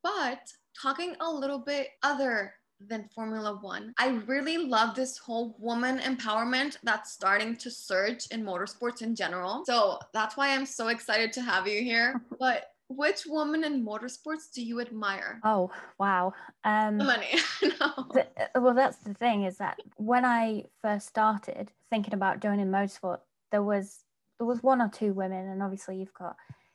But 0.03 0.53
talking 0.81 1.15
a 1.21 1.31
little 1.31 1.59
bit 1.59 1.89
other 2.03 2.55
than 2.89 3.09
Formula 3.15 3.59
One. 3.61 3.93
I 3.99 4.09
really 4.27 4.57
love 4.57 4.95
this 4.95 5.19
whole 5.19 5.55
woman 5.59 5.99
empowerment 5.99 6.79
that's 6.83 7.13
starting 7.13 7.57
to 7.57 7.71
surge 7.71 8.27
in 8.31 8.43
motorsports 8.43 9.03
in 9.03 9.15
general. 9.15 9.65
So 9.67 9.99
that's 10.15 10.37
why 10.37 10.55
I'm 10.55 10.67
so 10.67 10.89
excited 10.89 11.33
to 11.35 11.43
have 11.43 11.67
you 11.67 11.83
here. 11.83 12.23
But 12.39 12.65
which 12.91 13.25
woman 13.25 13.63
in 13.63 13.85
motorsports 13.87 14.53
do 14.53 14.63
you 14.63 14.81
admire? 14.81 15.41
Oh, 15.45 15.71
wow. 15.99 16.35
Um, 16.65 16.97
money. 16.99 17.39
no. 17.63 17.93
uh, 17.97 18.61
well, 18.61 18.75
that's 18.75 18.97
the 18.99 19.15
thing 19.15 19.45
is 19.45 19.59
that 19.59 19.79
when 19.97 20.25
I 20.25 20.65
first 20.83 21.07
started 21.07 21.71
thinking 21.89 22.15
about 22.15 22.41
joining 22.41 22.67
motorsport, 22.67 23.21
there 23.53 23.63
was 23.63 24.05
there 24.39 24.47
was 24.47 24.63
one 24.63 24.83
or 24.83 24.89
two 24.89 25.13
women, 25.13 25.49
and 25.49 25.63
obviously 25.63 25.99
you've 25.99 26.15
got 26.15 26.35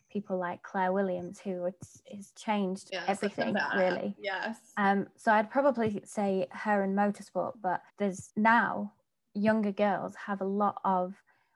people 0.09 0.37
like 0.37 0.63
Claire 0.63 0.93
Williams, 0.93 1.39
who 1.39 1.65
it's 2.05 2.31
changed 2.31 2.89
yes, 2.93 3.03
everything 3.07 3.55
really. 3.75 4.15
Yes. 4.17 4.57
Um, 4.77 5.07
so 5.17 5.33
I'd 5.33 5.51
probably 5.51 6.01
say 6.05 6.47
her 6.51 6.83
in 6.83 6.95
motorsport, 6.95 7.53
but 7.61 7.81
there's 7.97 8.29
now 8.37 8.93
younger 9.33 9.73
girls 9.73 10.13
have 10.15 10.39
a 10.39 10.45
lot 10.45 10.79
of 10.85 11.15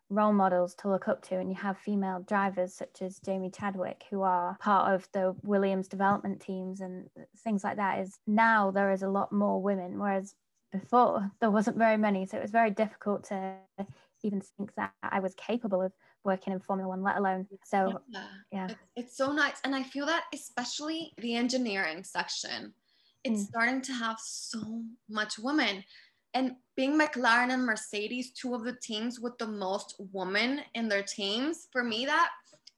role 0.09 0.33
models 0.33 0.73
to 0.75 0.89
look 0.89 1.07
up 1.07 1.21
to 1.21 1.35
and 1.35 1.49
you 1.49 1.55
have 1.55 1.77
female 1.77 2.19
drivers 2.27 2.73
such 2.73 3.01
as 3.01 3.19
Jamie 3.19 3.51
Chadwick 3.51 4.05
who 4.09 4.21
are 4.23 4.57
part 4.59 4.93
of 4.93 5.07
the 5.11 5.35
Williams 5.43 5.87
development 5.87 6.41
teams 6.41 6.81
and 6.81 7.07
things 7.43 7.63
like 7.63 7.77
that 7.77 7.99
is 7.99 8.17
now 8.25 8.71
there 8.71 8.91
is 8.91 9.03
a 9.03 9.09
lot 9.09 9.31
more 9.31 9.61
women 9.61 9.99
whereas 9.99 10.33
before 10.71 11.31
there 11.39 11.51
wasn't 11.51 11.77
very 11.77 11.97
many 11.97 12.25
so 12.25 12.37
it 12.37 12.41
was 12.41 12.51
very 12.51 12.71
difficult 12.71 13.23
to 13.25 13.55
even 14.23 14.41
think 14.41 14.73
that 14.75 14.91
I 15.03 15.19
was 15.19 15.33
capable 15.35 15.81
of 15.81 15.93
working 16.23 16.53
in 16.53 16.59
Formula 16.59 16.89
One, 16.89 17.03
let 17.03 17.17
alone. 17.17 17.47
So, 17.63 18.01
yeah, 18.09 18.23
yeah. 18.51 18.65
It's, 18.65 18.75
it's, 18.95 19.17
so 19.17 19.31
nice. 19.31 19.55
And 19.63 19.75
I 19.75 19.83
feel 19.83 20.05
that 20.05 20.25
especially 20.33 21.13
the 21.17 21.35
engineering 21.35 22.03
section, 22.03 22.73
it's 23.23 23.43
mm. 23.43 23.47
starting 23.47 23.81
to 23.83 23.93
have 23.93 24.17
so 24.19 24.83
much 25.09 25.39
women. 25.39 25.83
And 26.33 26.55
being 26.75 26.97
McLaren 26.97 27.51
and 27.51 27.65
Mercedes, 27.65 28.31
two 28.31 28.53
of 28.53 28.63
the 28.63 28.77
teams 28.81 29.19
with 29.19 29.37
the 29.37 29.47
most 29.47 29.95
women 30.13 30.61
in 30.75 30.87
their 30.87 31.03
teams, 31.03 31.67
for 31.71 31.83
me, 31.83 32.05
that, 32.05 32.29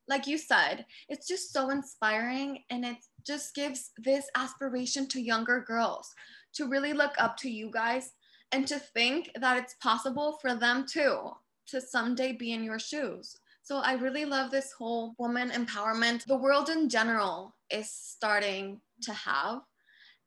like 0.07 0.25
you 0.25 0.37
said, 0.37 0.85
it's 1.09 1.27
just 1.27 1.51
so 1.53 1.69
inspiring 1.69 2.63
and 2.69 2.85
it 2.85 2.97
just 3.25 3.53
gives 3.53 3.91
this 3.97 4.25
aspiration 4.35 5.07
to 5.09 5.21
younger 5.21 5.61
girls 5.61 6.13
to 6.53 6.67
really 6.67 6.93
look 6.93 7.13
up 7.17 7.37
to 7.37 7.49
you 7.49 7.69
guys 7.71 8.13
and 8.51 8.67
to 8.67 8.79
think 8.79 9.29
that 9.39 9.57
it's 9.57 9.75
possible 9.75 10.37
for 10.41 10.55
them 10.55 10.85
too 10.89 11.31
to 11.67 11.79
someday 11.79 12.33
be 12.33 12.51
in 12.51 12.63
your 12.63 12.79
shoes. 12.79 13.37
So 13.63 13.77
I 13.77 13.93
really 13.93 14.25
love 14.25 14.51
this 14.51 14.71
whole 14.71 15.13
woman 15.17 15.51
empowerment. 15.51 16.25
The 16.25 16.35
world 16.35 16.69
in 16.69 16.89
general 16.89 17.55
is 17.69 17.89
starting 17.89 18.81
to 19.03 19.13
have, 19.13 19.61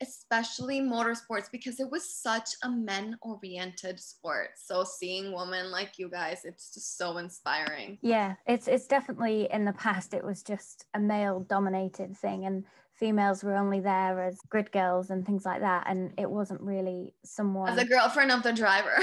especially 0.07 0.81
motorsports, 0.81 1.51
because 1.51 1.81
it 1.81 1.91
was 1.91 2.09
such 2.09 2.51
a 2.63 2.69
men 2.69 3.17
oriented 3.23 3.99
sport. 3.99 4.51
So 4.57 4.85
seeing 4.85 5.33
women 5.33 5.71
like 5.71 5.99
you 5.99 6.09
guys, 6.09 6.43
it's 6.45 6.73
just 6.73 6.97
so 6.97 7.17
inspiring. 7.19 7.99
Yeah, 8.03 8.35
it's 8.47 8.69
it's 8.69 8.87
definitely 8.87 9.49
in 9.53 9.65
the 9.65 9.73
past 9.73 10.15
it 10.15 10.25
was 10.25 10.43
just 10.43 10.87
a 10.95 11.01
male 11.01 11.41
dominated 11.41 12.17
thing 12.17 12.45
and 12.47 12.65
females 12.95 13.43
were 13.43 13.57
only 13.57 13.81
there 13.81 14.23
as 14.23 14.39
grid 14.49 14.71
girls 14.71 15.11
and 15.11 15.27
things 15.27 15.45
like 15.45 15.61
that 15.61 15.85
and 15.89 16.13
it 16.17 16.31
wasn't 16.31 16.61
really 16.61 17.13
someone 17.25 17.69
as 17.69 17.79
a 17.79 17.85
girlfriend 17.85 18.31
of 18.31 18.43
the 18.43 18.53
driver 18.53 18.97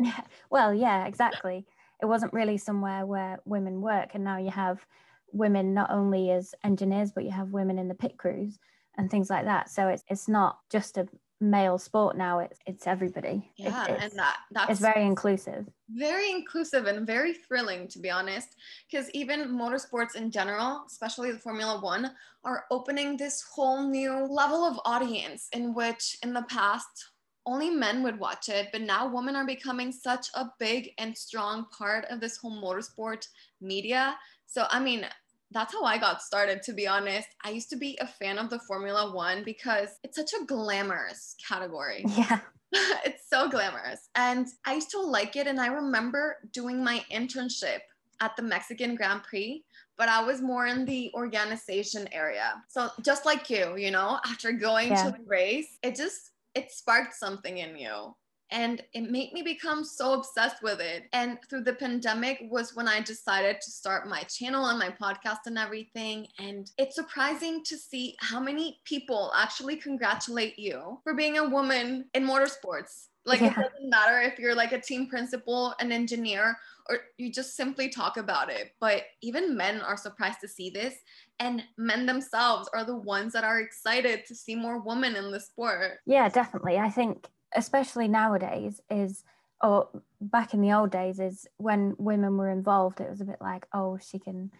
yeah. 0.00 0.20
well 0.50 0.74
yeah 0.74 1.06
exactly 1.06 1.64
it 2.00 2.06
wasn't 2.06 2.32
really 2.32 2.58
somewhere 2.58 3.06
where 3.06 3.38
women 3.44 3.80
work 3.80 4.10
and 4.14 4.24
now 4.24 4.38
you 4.38 4.50
have 4.50 4.84
women 5.32 5.72
not 5.72 5.90
only 5.90 6.30
as 6.30 6.54
engineers 6.64 7.12
but 7.12 7.24
you 7.24 7.30
have 7.30 7.52
women 7.52 7.78
in 7.78 7.88
the 7.88 7.94
pit 7.94 8.16
crews 8.18 8.58
and 8.96 9.10
things 9.10 9.30
like 9.30 9.44
that. 9.44 9.70
So 9.70 9.88
it's, 9.88 10.04
it's 10.08 10.28
not 10.28 10.58
just 10.70 10.98
a 10.98 11.08
male 11.42 11.76
sport 11.76 12.16
now 12.16 12.38
it's 12.38 12.58
it's 12.66 12.86
everybody. 12.86 13.50
Yeah 13.56 13.86
and 13.86 14.12
that 14.12 14.38
that's 14.52 14.70
it's 14.70 14.80
very 14.80 15.04
inclusive. 15.04 15.68
Very 15.90 16.30
inclusive 16.30 16.86
and 16.86 17.04
very 17.06 17.34
thrilling 17.34 17.88
to 17.88 17.98
be 17.98 18.10
honest 18.10 18.54
because 18.88 19.10
even 19.10 19.48
motorsports 19.48 20.14
in 20.14 20.30
general 20.30 20.84
especially 20.86 21.32
the 21.32 21.38
formula 21.38 21.80
one 21.80 22.12
are 22.44 22.64
opening 22.70 23.16
this 23.16 23.42
whole 23.42 23.82
new 23.82 24.24
level 24.24 24.64
of 24.64 24.78
audience 24.84 25.48
in 25.52 25.74
which 25.74 26.16
in 26.22 26.32
the 26.32 26.42
past 26.42 27.10
only 27.44 27.70
men 27.70 28.04
would 28.04 28.20
watch 28.20 28.48
it 28.48 28.68
but 28.70 28.80
now 28.80 29.12
women 29.12 29.34
are 29.34 29.46
becoming 29.46 29.90
such 29.90 30.28
a 30.34 30.46
big 30.60 30.90
and 30.98 31.16
strong 31.18 31.66
part 31.76 32.04
of 32.08 32.20
this 32.20 32.36
whole 32.36 32.62
motorsport 32.62 33.26
media. 33.60 34.16
So 34.46 34.66
i 34.70 34.78
mean 34.78 35.06
that's 35.52 35.72
how 35.72 35.84
I 35.84 35.98
got 35.98 36.22
started, 36.22 36.62
to 36.64 36.72
be 36.72 36.86
honest. 36.86 37.28
I 37.44 37.50
used 37.50 37.70
to 37.70 37.76
be 37.76 37.98
a 38.00 38.06
fan 38.06 38.38
of 38.38 38.50
the 38.50 38.58
Formula 38.60 39.12
One 39.12 39.44
because 39.44 39.88
it's 40.02 40.16
such 40.16 40.32
a 40.32 40.44
glamorous 40.44 41.36
category. 41.46 42.04
Yeah. 42.16 42.40
it's 43.04 43.28
so 43.28 43.50
glamorous. 43.50 44.08
And 44.14 44.48
I 44.64 44.74
used 44.74 44.90
to 44.92 45.00
like 45.00 45.36
it. 45.36 45.46
And 45.46 45.60
I 45.60 45.66
remember 45.66 46.38
doing 46.52 46.82
my 46.82 47.04
internship 47.12 47.80
at 48.20 48.34
the 48.36 48.42
Mexican 48.42 48.94
Grand 48.94 49.24
Prix, 49.24 49.62
but 49.98 50.08
I 50.08 50.22
was 50.22 50.40
more 50.40 50.66
in 50.66 50.86
the 50.86 51.10
organization 51.14 52.08
area. 52.12 52.62
So 52.68 52.88
just 53.02 53.26
like 53.26 53.50
you, 53.50 53.76
you 53.76 53.90
know, 53.90 54.18
after 54.26 54.52
going 54.52 54.88
yeah. 54.88 55.04
to 55.04 55.10
the 55.10 55.24
race, 55.26 55.76
it 55.82 55.96
just 55.96 56.30
it 56.54 56.70
sparked 56.70 57.14
something 57.14 57.58
in 57.58 57.76
you 57.76 58.14
and 58.52 58.82
it 58.92 59.10
made 59.10 59.32
me 59.32 59.42
become 59.42 59.82
so 59.82 60.12
obsessed 60.12 60.62
with 60.62 60.80
it. 60.80 61.04
And 61.12 61.38
through 61.48 61.64
the 61.64 61.72
pandemic 61.72 62.44
was 62.50 62.76
when 62.76 62.86
i 62.86 63.00
decided 63.00 63.60
to 63.62 63.70
start 63.70 64.08
my 64.08 64.22
channel 64.24 64.66
and 64.66 64.78
my 64.78 64.90
podcast 64.90 65.46
and 65.46 65.58
everything. 65.58 66.26
And 66.38 66.70
it's 66.78 66.94
surprising 66.94 67.64
to 67.64 67.76
see 67.76 68.14
how 68.20 68.38
many 68.38 68.80
people 68.84 69.32
actually 69.34 69.76
congratulate 69.76 70.58
you 70.58 71.00
for 71.02 71.14
being 71.14 71.38
a 71.38 71.48
woman 71.48 72.04
in 72.14 72.24
motorsports. 72.24 73.08
Like 73.24 73.40
yeah. 73.40 73.48
it 73.48 73.54
doesn't 73.54 73.88
matter 73.88 74.20
if 74.20 74.38
you're 74.38 74.54
like 74.54 74.72
a 74.72 74.80
team 74.80 75.06
principal 75.06 75.74
an 75.80 75.90
engineer 75.90 76.56
or 76.88 76.98
you 77.16 77.32
just 77.32 77.56
simply 77.56 77.88
talk 77.88 78.16
about 78.16 78.50
it. 78.50 78.74
But 78.80 79.04
even 79.22 79.56
men 79.56 79.80
are 79.80 79.96
surprised 79.96 80.40
to 80.40 80.48
see 80.48 80.68
this. 80.68 80.96
And 81.38 81.62
men 81.78 82.04
themselves 82.04 82.68
are 82.74 82.84
the 82.84 82.96
ones 82.96 83.32
that 83.32 83.44
are 83.44 83.60
excited 83.60 84.26
to 84.26 84.34
see 84.34 84.54
more 84.56 84.78
women 84.78 85.16
in 85.16 85.30
the 85.30 85.40
sport. 85.40 86.00
Yeah 86.04 86.28
definitely. 86.28 86.78
I 86.78 86.90
think 86.90 87.28
especially 87.56 88.08
nowadays 88.08 88.80
is 88.90 89.24
or 89.62 89.88
back 90.20 90.54
in 90.54 90.60
the 90.60 90.72
old 90.72 90.90
days 90.90 91.20
is 91.20 91.46
when 91.56 91.94
women 91.98 92.36
were 92.36 92.50
involved 92.50 93.00
it 93.00 93.10
was 93.10 93.20
a 93.20 93.24
bit 93.24 93.38
like 93.40 93.66
oh 93.72 93.98
she 93.98 94.18
can 94.18 94.50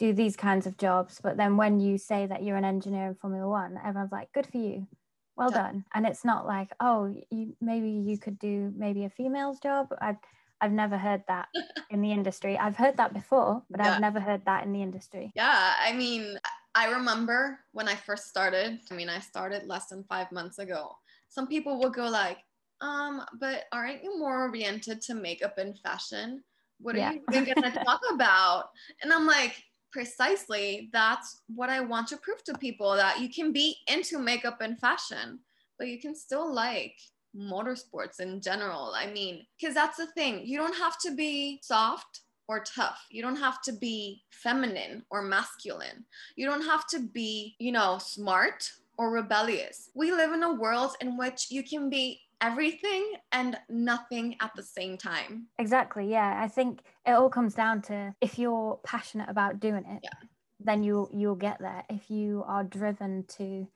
do 0.00 0.14
these 0.14 0.34
kinds 0.34 0.66
of 0.66 0.78
jobs. 0.78 1.20
But 1.22 1.36
then 1.36 1.58
when 1.58 1.78
you 1.78 1.98
say 1.98 2.26
that 2.26 2.42
you're 2.42 2.56
an 2.56 2.64
engineer 2.64 3.08
in 3.08 3.14
formula 3.14 3.48
one 3.48 3.78
everyone's 3.84 4.10
like 4.10 4.32
good 4.32 4.46
for 4.46 4.56
you. 4.56 4.88
Well 5.36 5.50
done. 5.50 5.84
And 5.94 6.06
it's 6.06 6.24
not 6.24 6.46
like 6.46 6.72
oh 6.80 7.14
you 7.30 7.54
maybe 7.60 7.90
you 7.90 8.18
could 8.18 8.38
do 8.38 8.72
maybe 8.76 9.04
a 9.04 9.10
female's 9.10 9.60
job. 9.60 9.88
I've 10.00 10.16
i've 10.60 10.72
never 10.72 10.98
heard 10.98 11.22
that 11.28 11.48
in 11.90 12.00
the 12.00 12.12
industry. 12.12 12.58
I've 12.58 12.76
heard 12.76 12.96
that 12.96 13.14
before 13.14 13.62
but 13.70 13.80
yeah. 13.80 13.94
i've 13.94 14.00
never 14.00 14.20
heard 14.20 14.44
that 14.46 14.64
in 14.64 14.72
the 14.72 14.82
industry. 14.82 15.32
Yeah 15.36 15.74
i 15.78 15.92
mean 15.92 16.38
i 16.74 16.90
remember 16.90 17.58
when 17.72 17.88
i 17.88 17.94
first 17.94 18.28
started 18.28 18.78
i 18.90 18.94
mean 18.94 19.08
i 19.08 19.18
started 19.18 19.66
less 19.66 19.86
than 19.86 20.04
five 20.04 20.30
months 20.30 20.60
ago 20.60 20.96
some 21.30 21.46
people 21.46 21.78
will 21.78 21.90
go 21.90 22.08
like, 22.08 22.38
um, 22.80 23.22
but 23.38 23.64
aren't 23.72 24.02
you 24.02 24.18
more 24.18 24.42
oriented 24.42 25.00
to 25.02 25.14
makeup 25.14 25.58
and 25.58 25.78
fashion? 25.78 26.42
What 26.80 26.96
are 26.96 26.98
yeah. 26.98 27.12
you 27.12 27.22
even 27.32 27.54
gonna 27.54 27.70
talk 27.84 28.00
about? 28.12 28.70
And 29.02 29.12
I'm 29.12 29.26
like, 29.26 29.62
precisely, 29.92 30.90
that's 30.92 31.42
what 31.54 31.70
I 31.70 31.80
want 31.80 32.08
to 32.08 32.16
prove 32.16 32.42
to 32.44 32.54
people 32.58 32.94
that 32.94 33.20
you 33.20 33.28
can 33.28 33.52
be 33.52 33.76
into 33.86 34.18
makeup 34.18 34.60
and 34.60 34.78
fashion, 34.78 35.40
but 35.78 35.88
you 35.88 36.00
can 36.00 36.14
still 36.14 36.52
like 36.52 36.94
motorsports 37.36 38.20
in 38.20 38.40
general. 38.40 38.92
I 38.94 39.06
mean, 39.06 39.46
because 39.58 39.74
that's 39.74 39.96
the 39.96 40.06
thing, 40.08 40.42
you 40.44 40.58
don't 40.58 40.76
have 40.76 40.98
to 41.00 41.14
be 41.14 41.60
soft 41.62 42.22
or 42.48 42.64
tough. 42.64 43.06
You 43.10 43.22
don't 43.22 43.36
have 43.36 43.62
to 43.62 43.72
be 43.72 44.22
feminine 44.30 45.04
or 45.10 45.22
masculine. 45.22 46.04
You 46.34 46.46
don't 46.46 46.64
have 46.64 46.86
to 46.88 46.98
be, 46.98 47.54
you 47.60 47.70
know, 47.70 47.98
smart 47.98 48.68
or 49.00 49.10
rebellious. 49.10 49.88
We 49.94 50.12
live 50.12 50.32
in 50.34 50.42
a 50.42 50.52
world 50.52 50.94
in 51.00 51.16
which 51.16 51.46
you 51.50 51.62
can 51.62 51.88
be 51.88 52.20
everything 52.42 53.14
and 53.32 53.56
nothing 53.70 54.36
at 54.42 54.50
the 54.54 54.62
same 54.62 54.98
time. 54.98 55.46
Exactly. 55.58 56.10
Yeah. 56.10 56.38
I 56.38 56.48
think 56.48 56.82
it 57.06 57.12
all 57.12 57.30
comes 57.30 57.54
down 57.54 57.80
to 57.82 58.14
if 58.20 58.38
you're 58.38 58.78
passionate 58.84 59.30
about 59.30 59.58
doing 59.58 59.86
it, 59.86 60.00
yeah. 60.02 60.28
then 60.60 60.82
you 60.82 61.08
you'll 61.14 61.34
get 61.34 61.60
there. 61.60 61.82
If 61.88 62.10
you 62.10 62.44
are 62.46 62.62
driven 62.62 63.24
to 63.38 63.66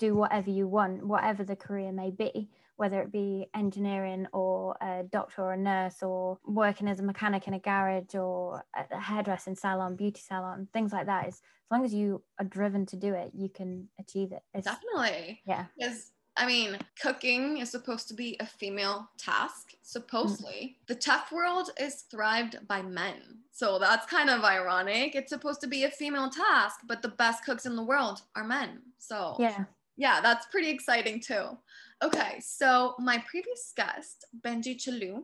do 0.00 0.16
whatever 0.16 0.50
you 0.50 0.66
want, 0.66 1.06
whatever 1.06 1.44
the 1.44 1.54
career 1.54 1.92
may 1.92 2.10
be, 2.10 2.50
whether 2.76 3.00
it 3.00 3.12
be 3.12 3.46
engineering 3.54 4.26
or 4.32 4.76
a 4.80 5.04
doctor 5.10 5.42
or 5.42 5.52
a 5.52 5.56
nurse 5.56 6.02
or 6.02 6.38
working 6.46 6.88
as 6.88 7.00
a 7.00 7.02
mechanic 7.02 7.46
in 7.46 7.54
a 7.54 7.58
garage 7.58 8.14
or 8.14 8.64
a 8.74 9.00
hairdressing 9.00 9.54
salon, 9.54 9.96
beauty 9.96 10.20
salon, 10.20 10.68
things 10.72 10.92
like 10.92 11.06
that. 11.06 11.28
Is 11.28 11.34
as 11.34 11.70
long 11.70 11.84
as 11.84 11.94
you 11.94 12.22
are 12.38 12.44
driven 12.44 12.86
to 12.86 12.96
do 12.96 13.14
it, 13.14 13.30
you 13.34 13.48
can 13.48 13.88
achieve 13.98 14.32
it. 14.32 14.42
It's, 14.52 14.66
Definitely. 14.66 15.40
Yeah. 15.46 15.66
Because 15.78 16.10
I 16.36 16.46
mean, 16.46 16.78
cooking 17.00 17.58
is 17.58 17.70
supposed 17.70 18.08
to 18.08 18.14
be 18.14 18.36
a 18.40 18.46
female 18.46 19.08
task, 19.18 19.74
supposedly. 19.82 20.76
Mm. 20.82 20.86
The 20.88 20.94
tough 20.96 21.30
world 21.30 21.70
is 21.78 22.02
thrived 22.10 22.58
by 22.66 22.82
men. 22.82 23.38
So 23.52 23.78
that's 23.78 24.06
kind 24.06 24.28
of 24.28 24.42
ironic. 24.42 25.14
It's 25.14 25.30
supposed 25.30 25.60
to 25.60 25.68
be 25.68 25.84
a 25.84 25.90
female 25.90 26.28
task, 26.28 26.80
but 26.88 27.02
the 27.02 27.08
best 27.08 27.44
cooks 27.44 27.66
in 27.66 27.76
the 27.76 27.84
world 27.84 28.22
are 28.34 28.42
men. 28.42 28.82
So, 28.98 29.36
yeah. 29.38 29.64
Yeah, 29.96 30.20
that's 30.20 30.46
pretty 30.46 30.70
exciting 30.70 31.20
too. 31.20 31.56
Okay, 32.02 32.40
so 32.40 32.94
my 32.98 33.22
previous 33.30 33.72
guest, 33.76 34.26
Benji 34.44 34.76
Chalu, 34.76 35.22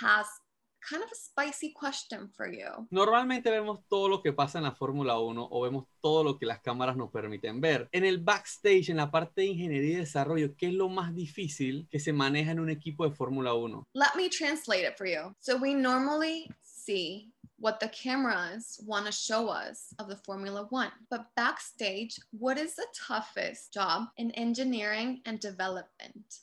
has 0.00 0.26
kind 0.88 1.02
of 1.02 1.10
a 1.10 1.14
spicy 1.14 1.72
question 1.72 2.28
for 2.36 2.46
you. 2.46 2.86
Normalmente 2.90 3.50
vemos 3.50 3.80
todo 3.88 4.08
lo 4.08 4.22
que 4.22 4.32
pasa 4.32 4.58
en 4.58 4.64
la 4.64 4.72
Fórmula 4.72 5.18
1 5.18 5.48
o 5.50 5.60
vemos 5.62 5.86
todo 6.00 6.22
lo 6.22 6.38
que 6.38 6.46
las 6.46 6.60
cámaras 6.60 6.96
nos 6.96 7.10
permiten 7.10 7.60
ver. 7.60 7.88
En 7.92 8.04
el 8.04 8.18
backstage, 8.18 8.90
en 8.90 8.98
la 8.98 9.10
parte 9.10 9.42
de 9.42 9.48
ingeniería 9.48 9.94
y 9.94 9.96
desarrollo, 9.96 10.54
¿qué 10.56 10.66
es 10.66 10.74
lo 10.74 10.88
más 10.88 11.14
difícil 11.14 11.88
que 11.90 11.98
se 11.98 12.12
maneja 12.12 12.52
en 12.52 12.60
un 12.60 12.70
equipo 12.70 13.08
de 13.08 13.14
Fórmula 13.14 13.54
1? 13.54 13.88
Let 13.94 14.14
me 14.16 14.28
translate 14.28 14.86
it 14.86 14.96
for 14.96 15.06
you. 15.06 15.34
So 15.40 15.56
we 15.56 15.74
normally 15.74 16.48
see 16.62 17.33
what 17.58 17.80
the 17.80 17.88
cameras 17.88 18.80
want 18.84 19.06
to 19.06 19.12
show 19.12 19.48
us 19.48 19.94
of 19.98 20.08
the 20.08 20.16
Formula 20.16 20.66
One. 20.70 20.90
But 21.10 21.26
backstage, 21.36 22.18
what 22.32 22.58
is 22.58 22.74
the 22.74 22.86
toughest 23.06 23.72
job 23.72 24.04
in 24.16 24.30
engineering 24.32 25.20
and 25.24 25.38
development? 25.40 26.40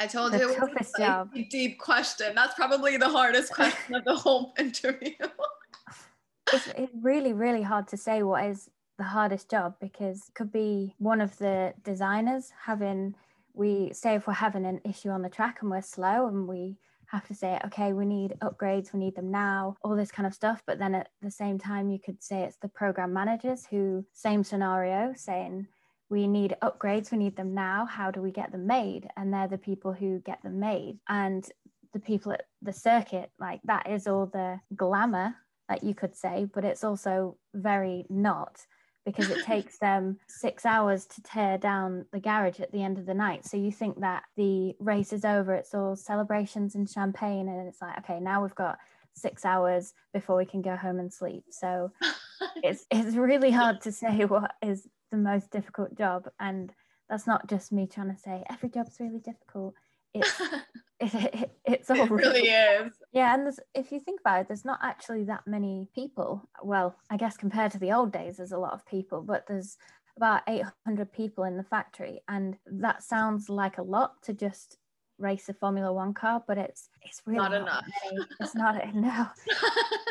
I 0.00 0.06
told 0.06 0.32
The 0.32 0.38
you 0.38 0.50
it 0.50 0.60
was 0.60 0.92
a 1.00 1.48
deep 1.50 1.78
question. 1.78 2.34
That's 2.34 2.54
probably 2.54 2.96
the 2.96 3.08
hardest 3.08 3.52
question 3.54 3.94
of 3.94 4.04
the 4.04 4.14
whole 4.14 4.54
interview. 4.58 5.14
it's, 6.52 6.66
it's 6.68 6.92
really 7.00 7.32
really 7.32 7.62
hard 7.62 7.88
to 7.88 7.96
say 7.96 8.22
what 8.22 8.44
is 8.44 8.70
the 8.98 9.04
hardest 9.04 9.50
job 9.50 9.74
because 9.80 10.28
it 10.28 10.34
could 10.34 10.52
be 10.52 10.94
one 10.98 11.20
of 11.20 11.36
the 11.38 11.72
designers 11.82 12.52
having 12.64 13.14
we 13.54 13.90
say 13.92 14.14
if 14.14 14.26
we're 14.26 14.32
having 14.32 14.64
an 14.64 14.80
issue 14.84 15.10
on 15.10 15.22
the 15.22 15.28
track 15.28 15.58
and 15.60 15.70
we're 15.70 15.82
slow 15.82 16.26
and 16.26 16.48
we 16.48 16.78
have 17.12 17.28
to 17.28 17.34
say 17.34 17.60
okay 17.64 17.92
we 17.92 18.04
need 18.04 18.34
upgrades 18.42 18.92
we 18.92 18.98
need 18.98 19.14
them 19.14 19.30
now 19.30 19.76
all 19.82 19.94
this 19.94 20.10
kind 20.10 20.26
of 20.26 20.34
stuff 20.34 20.62
but 20.66 20.78
then 20.78 20.94
at 20.94 21.10
the 21.20 21.30
same 21.30 21.58
time 21.58 21.90
you 21.90 21.98
could 21.98 22.22
say 22.22 22.42
it's 22.42 22.56
the 22.56 22.68
program 22.68 23.12
managers 23.12 23.66
who 23.66 24.04
same 24.12 24.42
scenario 24.42 25.12
saying 25.14 25.66
we 26.12 26.26
need 26.26 26.54
upgrades 26.62 27.10
we 27.10 27.18
need 27.18 27.36
them 27.36 27.54
now 27.54 27.86
how 27.86 28.10
do 28.10 28.20
we 28.20 28.30
get 28.30 28.52
them 28.52 28.66
made? 28.66 29.08
And 29.16 29.32
they're 29.32 29.48
the 29.48 29.56
people 29.56 29.92
who 29.94 30.20
get 30.20 30.42
them 30.42 30.60
made. 30.60 30.98
And 31.08 31.48
the 31.94 32.00
people 32.00 32.32
at 32.32 32.44
the 32.60 32.72
circuit 32.72 33.30
like 33.38 33.60
that 33.64 33.88
is 33.88 34.06
all 34.06 34.26
the 34.26 34.60
glamour 34.76 35.34
that 35.68 35.82
you 35.82 35.94
could 35.94 36.16
say 36.16 36.46
but 36.52 36.64
it's 36.64 36.84
also 36.84 37.36
very 37.54 38.04
not 38.08 38.66
because 39.04 39.30
it 39.30 39.44
takes 39.44 39.78
them 39.78 40.18
six 40.28 40.64
hours 40.64 41.06
to 41.06 41.22
tear 41.22 41.58
down 41.58 42.06
the 42.12 42.20
garage 42.20 42.60
at 42.60 42.72
the 42.72 42.82
end 42.82 42.98
of 42.98 43.06
the 43.06 43.14
night. 43.14 43.44
So 43.44 43.56
you 43.56 43.72
think 43.72 44.00
that 44.00 44.24
the 44.36 44.74
race 44.78 45.12
is 45.12 45.24
over 45.24 45.54
it's 45.54 45.74
all 45.74 45.96
celebrations 45.96 46.74
and 46.74 46.88
champagne 46.88 47.48
and 47.48 47.68
it's 47.68 47.82
like 47.82 47.98
okay 47.98 48.20
now 48.20 48.42
we've 48.42 48.54
got 48.54 48.78
six 49.14 49.44
hours 49.44 49.92
before 50.12 50.36
we 50.36 50.44
can 50.44 50.62
go 50.62 50.76
home 50.76 50.98
and 50.98 51.12
sleep. 51.12 51.44
So 51.50 51.92
it's 52.62 52.86
it's 52.90 53.16
really 53.16 53.50
hard 53.50 53.80
to 53.82 53.92
say 53.92 54.24
what 54.24 54.52
is 54.62 54.88
the 55.10 55.16
most 55.16 55.50
difficult 55.50 55.96
job. 55.96 56.28
And 56.40 56.72
that's 57.08 57.26
not 57.26 57.48
just 57.48 57.72
me 57.72 57.86
trying 57.86 58.14
to 58.14 58.20
say 58.20 58.42
every 58.50 58.68
job's 58.68 58.96
really 59.00 59.20
difficult. 59.20 59.74
It's 60.14 60.40
it, 61.14 61.34
it, 61.34 61.50
it's 61.64 61.90
all 61.90 62.00
it 62.02 62.10
really 62.10 62.48
is. 62.48 62.92
yeah 63.12 63.34
and 63.34 63.44
there's, 63.44 63.58
if 63.74 63.90
you 63.90 63.98
think 63.98 64.20
about 64.20 64.40
it 64.40 64.48
there's 64.48 64.64
not 64.64 64.78
actually 64.82 65.24
that 65.24 65.42
many 65.46 65.88
people 65.94 66.48
well 66.62 66.94
i 67.10 67.16
guess 67.16 67.36
compared 67.36 67.72
to 67.72 67.78
the 67.78 67.92
old 67.92 68.12
days 68.12 68.36
there's 68.36 68.52
a 68.52 68.58
lot 68.58 68.72
of 68.72 68.86
people 68.86 69.20
but 69.22 69.44
there's 69.48 69.76
about 70.16 70.42
800 70.46 71.12
people 71.12 71.44
in 71.44 71.56
the 71.56 71.64
factory 71.64 72.20
and 72.28 72.56
that 72.66 73.02
sounds 73.02 73.48
like 73.48 73.78
a 73.78 73.82
lot 73.82 74.22
to 74.22 74.32
just 74.32 74.76
race 75.18 75.48
a 75.48 75.54
formula 75.54 75.92
one 75.92 76.14
car 76.14 76.42
but 76.46 76.58
it's 76.58 76.88
it's 77.02 77.22
really 77.26 77.38
Not 77.38 77.50
not, 77.52 77.62
enough. 77.62 77.84
many. 78.12 78.26
it's 78.40 78.54
not 78.54 78.74
no 78.94 79.26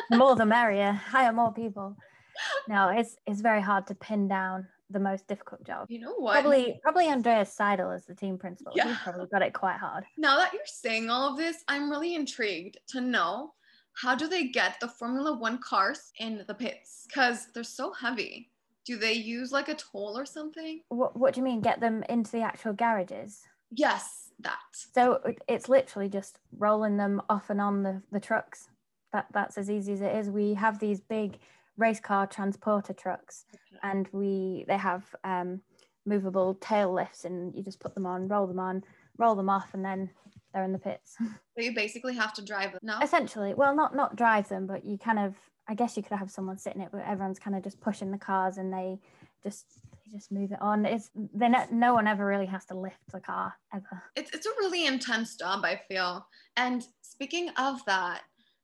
the 0.09 0.17
more 0.17 0.35
the 0.35 0.45
merrier 0.45 0.91
hire 0.93 1.31
more 1.33 1.53
people 1.53 1.95
no 2.67 2.89
it's 2.89 3.15
it's 3.25 3.41
very 3.41 3.61
hard 3.61 3.87
to 3.87 3.95
pin 3.95 4.27
down 4.27 4.67
the 4.91 4.99
most 4.99 5.27
difficult 5.27 5.63
job 5.63 5.87
you 5.89 5.99
know 5.99 6.13
what? 6.15 6.33
probably 6.33 6.79
probably 6.81 7.07
andreas 7.07 7.55
seidl 7.57 7.93
as 7.95 8.05
the 8.05 8.15
team 8.15 8.37
principal 8.37 8.73
Yeah. 8.75 8.87
he's 8.89 8.97
probably 8.99 9.27
got 9.31 9.41
it 9.41 9.53
quite 9.53 9.77
hard 9.77 10.03
now 10.17 10.37
that 10.37 10.53
you're 10.53 10.61
saying 10.65 11.09
all 11.09 11.31
of 11.31 11.37
this, 11.37 11.63
I'm 11.67 11.89
really 11.89 12.15
intrigued 12.15 12.77
to 12.89 13.01
know 13.01 13.53
how 13.93 14.15
do 14.15 14.27
they 14.27 14.47
get 14.47 14.79
the 14.79 14.87
Formula 14.87 15.37
One 15.37 15.59
cars 15.59 16.11
in 16.19 16.43
the 16.47 16.53
pits? 16.53 17.05
Because 17.07 17.47
they're 17.53 17.63
so 17.63 17.91
heavy. 17.91 18.49
Do 18.85 18.97
they 18.97 19.13
use 19.13 19.51
like 19.51 19.67
a 19.69 19.75
toll 19.75 20.17
or 20.17 20.25
something? 20.25 20.81
what, 20.89 21.17
what 21.17 21.33
do 21.33 21.39
you 21.41 21.43
mean 21.43 21.61
get 21.61 21.79
them 21.79 22.03
into 22.09 22.31
the 22.31 22.41
actual 22.41 22.73
garages 22.73 23.41
Yes, 23.71 24.31
that. 24.39 24.57
So 24.93 25.21
it's 25.47 25.69
literally 25.69 26.09
just 26.09 26.39
rolling 26.57 26.97
them 26.97 27.21
off 27.29 27.49
and 27.49 27.61
on 27.61 27.83
the, 27.83 28.01
the 28.11 28.19
trucks. 28.19 28.69
That 29.13 29.27
that's 29.33 29.57
as 29.57 29.69
easy 29.69 29.93
as 29.93 30.01
it 30.01 30.15
is. 30.15 30.29
We 30.29 30.53
have 30.55 30.79
these 30.79 30.99
big 31.01 31.39
race 31.81 31.99
car 31.99 32.27
transporter 32.27 32.93
trucks, 32.93 33.45
and 33.83 34.07
we 34.13 34.63
they 34.67 34.77
have 34.77 35.03
um, 35.23 35.61
movable 36.05 36.55
tail 36.55 36.93
lifts, 36.93 37.25
and 37.25 37.53
you 37.55 37.63
just 37.63 37.79
put 37.79 37.95
them 37.95 38.05
on, 38.05 38.27
roll 38.27 38.47
them 38.47 38.59
on, 38.59 38.83
roll 39.17 39.35
them 39.35 39.49
off, 39.49 39.73
and 39.73 39.83
then 39.83 40.09
they're 40.53 40.63
in 40.63 40.71
the 40.71 40.79
pits. 40.79 41.17
So 41.57 41.65
you 41.65 41.75
basically 41.75 42.15
have 42.15 42.33
to 42.35 42.41
drive 42.41 42.71
them. 42.71 42.79
No? 42.81 42.97
Essentially, 43.01 43.53
well, 43.53 43.75
not 43.75 43.93
not 43.93 44.15
drive 44.15 44.47
them, 44.47 44.67
but 44.67 44.85
you 44.85 44.97
kind 44.97 45.19
of. 45.19 45.35
I 45.67 45.75
guess 45.75 45.95
you 45.95 46.03
could 46.03 46.17
have 46.17 46.31
someone 46.31 46.57
sitting 46.57 46.81
it, 46.81 46.89
but 46.91 47.05
everyone's 47.05 47.39
kind 47.39 47.55
of 47.55 47.63
just 47.63 47.79
pushing 47.81 48.09
the 48.09 48.17
cars, 48.17 48.57
and 48.57 48.73
they 48.73 48.99
just 49.43 49.65
they 50.05 50.17
just 50.17 50.31
move 50.31 50.51
it 50.53 50.61
on. 50.61 50.85
It's 50.85 51.11
they 51.13 51.49
no, 51.49 51.65
no 51.71 51.93
one 51.93 52.07
ever 52.07 52.25
really 52.25 52.45
has 52.45 52.65
to 52.65 52.73
lift 52.73 52.99
the 53.11 53.19
car 53.19 53.53
ever. 53.73 54.01
It's, 54.15 54.31
it's 54.31 54.45
a 54.45 54.51
really 54.59 54.85
intense 54.87 55.35
job, 55.35 55.63
I 55.65 55.81
feel. 55.89 56.25
And 56.55 56.85
speaking 57.01 57.49
of 57.57 57.83
that, 57.85 58.21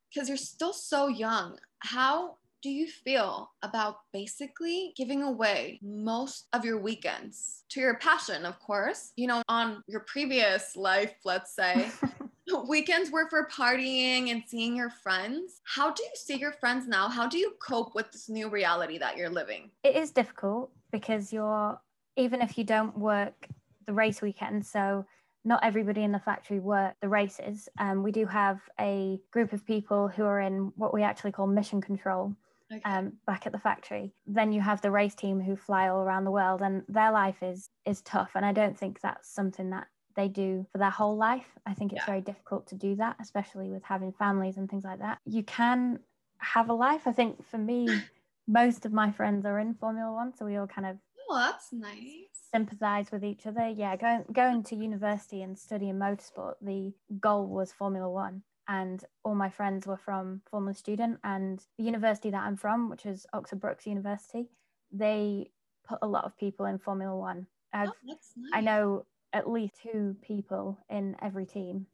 because 0.10 0.30
you're 0.30 0.38
still 0.38 0.74
so 0.74 1.08
young, 1.08 1.58
how 1.80 2.38
do 2.62 2.70
you 2.70 2.88
feel 2.88 3.52
about 3.62 3.98
basically 4.12 4.94
giving 4.96 5.24
away 5.24 5.80
most 5.82 6.48
of 6.54 6.66
your 6.66 6.80
weekends 6.80 7.64
to 7.70 7.80
your 7.80 7.96
passion, 7.96 8.46
of 8.46 8.60
course? 8.60 9.12
You 9.16 9.28
know, 9.28 9.44
on 9.48 9.84
your 9.88 10.02
previous 10.02 10.76
life, 10.76 11.14
let's 11.24 11.56
say, 11.56 11.90
weekends 12.68 13.12
were 13.12 13.30
for 13.30 13.48
partying 13.48 14.32
and 14.32 14.44
seeing 14.48 14.76
your 14.76 14.90
friends. 14.90 15.62
How 15.66 15.92
do 15.92 16.04
you 16.04 16.10
see 16.16 16.38
your 16.38 16.54
friends 16.54 16.88
now? 16.88 17.10
How 17.10 17.28
do 17.28 17.38
you 17.38 17.54
cope 17.62 17.94
with 17.94 18.12
this 18.12 18.30
new 18.30 18.50
reality 18.50 18.98
that 18.98 19.18
you're 19.18 19.30
living? 19.30 19.70
it 19.84 19.96
is 19.96 20.12
difficult 20.12 20.72
because 20.92 21.32
you're 21.32 21.80
even 22.16 22.42
if 22.42 22.58
you 22.58 22.64
don't 22.64 22.98
work 22.98 23.48
the 23.86 23.94
race 23.94 24.22
weekend 24.22 24.66
so 24.66 25.06
not 25.46 25.64
everybody 25.64 26.04
in 26.04 26.12
the 26.12 26.20
factory 26.20 26.60
work 26.60 26.94
the 27.02 27.08
races 27.08 27.70
um, 27.80 28.04
we 28.04 28.12
do 28.12 28.26
have 28.26 28.60
a 28.80 29.20
group 29.32 29.54
of 29.54 29.66
people 29.66 30.08
who 30.08 30.24
are 30.24 30.42
in 30.42 30.72
what 30.76 30.94
we 30.94 31.04
actually 31.04 31.32
call 31.32 31.48
mission 31.48 31.80
control 31.80 32.34
Okay. 32.72 32.82
um, 32.84 33.14
back 33.26 33.46
at 33.46 33.54
the 33.54 33.60
factory 33.60 34.14
then 34.26 34.52
you 34.52 34.60
have 34.62 34.82
the 34.82 34.92
race 34.92 35.16
team 35.16 35.40
who 35.40 35.56
fly 35.56 35.88
all 35.88 36.02
around 36.02 36.26
the 36.26 36.32
world 36.32 36.62
and 36.62 36.84
their 36.90 37.12
life 37.12 37.42
is 37.42 37.70
is 37.86 38.02
tough 38.02 38.32
and 38.36 38.46
i 38.46 38.52
don't 38.52 38.78
think 38.78 39.00
that's 39.00 39.30
something 39.30 39.70
that 39.70 39.88
they 40.16 40.28
do 40.28 40.66
for 40.72 40.78
their 40.80 40.90
whole 40.90 41.16
life 41.16 41.48
i 41.66 41.74
think 41.74 41.94
it's 41.94 42.02
Yeah. 42.02 42.06
very 42.06 42.22
difficult 42.22 42.68
to 42.68 42.76
do 42.76 42.96
that 42.98 43.16
especially 43.22 43.70
with 43.70 43.84
having 43.84 44.12
families 44.12 44.58
and 44.58 44.70
things 44.70 44.84
like 44.84 45.00
that 45.00 45.20
you 45.26 45.44
can 45.44 46.00
have 46.40 46.70
a 46.70 46.74
life 46.74 47.08
i 47.08 47.12
think 47.14 47.46
for 47.46 47.58
me 47.58 47.88
most 48.48 48.86
of 48.86 48.92
my 48.92 49.12
friends 49.12 49.46
are 49.46 49.60
in 49.60 49.74
formula 49.76 50.12
one 50.14 50.34
so 50.36 50.46
we 50.46 50.58
all 50.58 50.68
kind 50.68 50.88
of 50.88 50.98
oh, 51.30 51.36
that's 51.38 51.72
nice. 51.72 52.50
sympathize 52.52 53.12
with 53.12 53.24
each 53.24 53.46
other 53.46 53.68
yeah 53.70 53.96
going 53.96 54.26
going 54.34 54.64
to 54.64 54.76
university 54.76 55.42
and 55.42 55.58
studying 55.58 55.96
motorsport 55.96 56.56
the 56.62 56.94
goal 57.20 57.48
was 57.48 57.72
formula 57.72 58.10
one 58.10 58.42
and 58.68 59.04
all 59.24 59.36
my 59.36 59.50
friends 59.50 59.88
were 59.88 59.98
from 59.98 60.42
formula 60.50 60.74
student 60.74 61.20
and 61.24 61.64
the 61.78 61.84
university 61.84 62.30
that 62.30 62.44
i'm 62.44 62.58
from 62.58 62.90
which 62.90 63.06
is 63.06 63.26
oxford 63.34 63.60
brookes 63.60 63.86
university 63.88 64.48
they 64.92 65.50
put 65.88 66.00
a 66.02 66.08
lot 66.08 66.26
of 66.26 66.38
people 66.38 66.66
in 66.66 66.78
formula 66.78 67.16
one 67.16 67.46
I've, 67.74 67.90
Oh, 67.90 67.94
nice. 68.04 68.34
i 68.54 68.62
know 68.62 69.06
at 69.34 69.50
least 69.50 69.74
two 69.82 70.16
people 70.22 70.78
in 70.90 71.16
every 71.22 71.46
team 71.46 71.86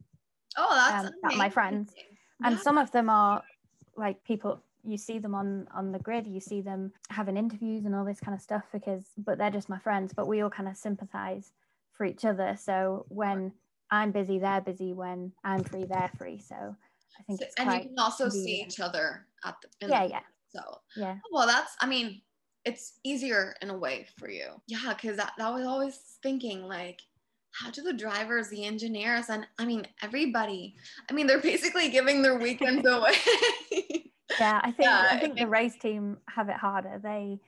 Oh, 0.56 0.72
that's 0.72 1.04
um, 1.06 1.12
that 1.24 1.36
my 1.36 1.48
friends. 1.48 1.92
and 2.44 2.54
Yeah. 2.56 2.60
some 2.62 2.78
of 2.78 2.92
them 2.92 3.08
are 3.10 3.42
like 3.96 4.22
people 4.24 4.62
you 4.84 4.96
see 4.96 5.18
them 5.18 5.34
on 5.34 5.66
on 5.74 5.90
the 5.92 5.98
grid 5.98 6.26
you 6.26 6.40
see 6.40 6.60
them 6.60 6.92
having 7.10 7.36
interviews 7.36 7.84
and 7.86 7.94
all 7.94 8.04
this 8.04 8.20
kind 8.20 8.34
of 8.36 8.40
stuff 8.40 8.64
because 8.72 9.04
but 9.16 9.38
they're 9.38 9.50
just 9.50 9.68
my 9.68 9.78
friends 9.78 10.12
but 10.14 10.28
we 10.28 10.42
all 10.42 10.50
kind 10.50 10.68
of 10.68 10.76
sympathize 10.76 11.52
for 11.92 12.04
each 12.04 12.24
other 12.24 12.56
so 12.56 13.04
when 13.08 13.52
i'm 13.94 14.10
busy 14.12 14.38
they're 14.38 14.60
busy 14.60 14.92
when 14.92 15.32
i'm 15.44 15.62
free 15.64 15.84
they're 15.84 16.10
free. 16.18 16.38
So 16.40 16.56
i 17.18 17.22
think 17.26 17.40
So- 17.40 17.46
it's 17.46 17.54
and 17.58 17.72
you 17.72 17.80
can 17.88 17.98
also 17.98 18.28
see 18.28 18.62
each 18.66 18.80
other 18.80 19.26
at 19.44 19.54
the 19.62 19.88
yeah 19.88 20.04
the- 20.04 20.10
yeah. 20.10 20.20
so 20.54 20.60
yeah. 20.96 21.16
well 21.32 21.46
that's 21.46 21.72
i 21.80 21.86
mean 21.86 22.20
it's 22.64 22.98
easier 23.04 23.54
in 23.60 23.68
a 23.68 23.76
way 23.76 24.06
for 24.18 24.30
you. 24.30 24.46
Yeah 24.66 24.94
because 24.94 25.18
that, 25.18 25.32
that 25.36 25.52
was 25.52 25.66
always 25.66 25.96
thinking 26.22 26.62
like 26.76 26.98
how 27.52 27.70
do 27.70 27.82
the 27.82 27.92
drivers 27.92 28.48
the 28.48 28.64
engineers 28.64 29.26
and 29.28 29.46
i 29.58 29.64
mean 29.66 29.86
everybody 30.02 30.74
i 31.08 31.12
mean 31.12 31.26
they're 31.26 31.40
basically 31.52 31.88
giving 31.90 32.22
their 32.22 32.38
weekends 32.38 32.86
away. 32.96 33.14
Yeah 34.40 34.60
i 34.64 34.70
think 34.70 34.86
Yeah, 34.88 35.08
i 35.10 35.18
think 35.20 35.36
the 35.38 35.46
race 35.46 35.76
team 35.76 36.18
have 36.36 36.48
it 36.48 36.56
harder. 36.56 36.98
They 37.02 37.38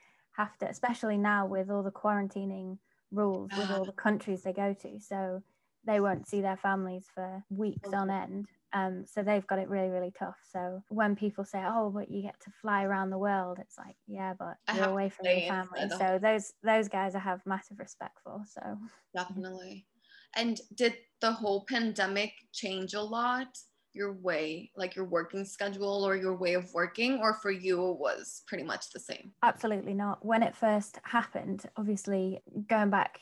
have 0.41 0.57
to 0.59 0.69
especially 0.69 1.17
now 1.17 1.47
with 1.47 1.71
all 1.71 1.83
the 1.83 1.91
quarantining 2.03 2.79
rules 3.11 3.51
with 3.57 3.71
Ah. 3.71 3.79
all 3.79 3.85
the 3.87 3.93
countries 4.07 4.43
they 4.43 4.53
go 4.53 4.75
to. 4.83 5.01
So 5.01 5.43
they 5.87 6.01
won't 6.01 6.29
see 6.29 6.41
their 6.41 6.57
families 6.57 7.07
for 7.15 7.43
weeks 7.51 7.93
on 7.93 8.11
end. 8.11 8.47
Um, 8.73 9.05
so 9.07 9.23
they've 9.23 9.47
got 9.47 9.59
it 9.59 9.69
really 9.69 9.89
really 9.89 10.13
tough. 10.19 10.37
So 10.53 10.83
when 10.89 11.17
people 11.17 11.45
say 11.45 11.63
oh 11.65 11.91
but 11.91 12.11
you 12.11 12.23
get 12.23 12.39
to 12.41 12.51
fly 12.61 12.85
around 12.85 13.11
the 13.11 13.19
world 13.19 13.59
it's 13.61 13.79
like 13.79 13.97
yeah 14.07 14.35
but 14.39 14.57
I 14.69 14.77
you're 14.77 14.89
away 14.89 15.09
from 15.09 15.27
your 15.27 15.41
family. 15.41 15.89
so 15.99 16.19
those 16.21 16.53
those 16.63 16.89
guys 16.89 17.15
i 17.15 17.19
have 17.19 17.41
massive 17.47 17.79
respect 17.79 18.19
for 18.23 18.43
so. 18.47 18.79
Definitely. 19.15 19.87
And 20.35 20.61
did 20.75 20.95
the 21.21 21.33
whole 21.33 21.65
pandemic 21.67 22.33
change 22.53 22.95
a 22.95 23.01
lot 23.01 23.57
your 23.97 24.13
way 24.13 24.71
like 24.77 24.95
your 24.95 25.07
working 25.07 25.45
schedule 25.45 26.05
or 26.05 26.15
your 26.15 26.37
way 26.37 26.53
of 26.53 26.73
working 26.75 27.19
or 27.23 27.33
for 27.35 27.51
you 27.51 27.93
it 27.93 27.99
was 27.99 28.43
pretty 28.47 28.63
much 28.63 28.91
the 28.91 29.01
same? 29.01 29.33
Absolutely 29.43 29.95
not. 29.95 30.25
When 30.25 30.43
it 30.43 30.55
first 30.55 31.01
happened, 31.03 31.65
obviously 31.77 32.43
going 32.69 32.91
back, 32.91 33.19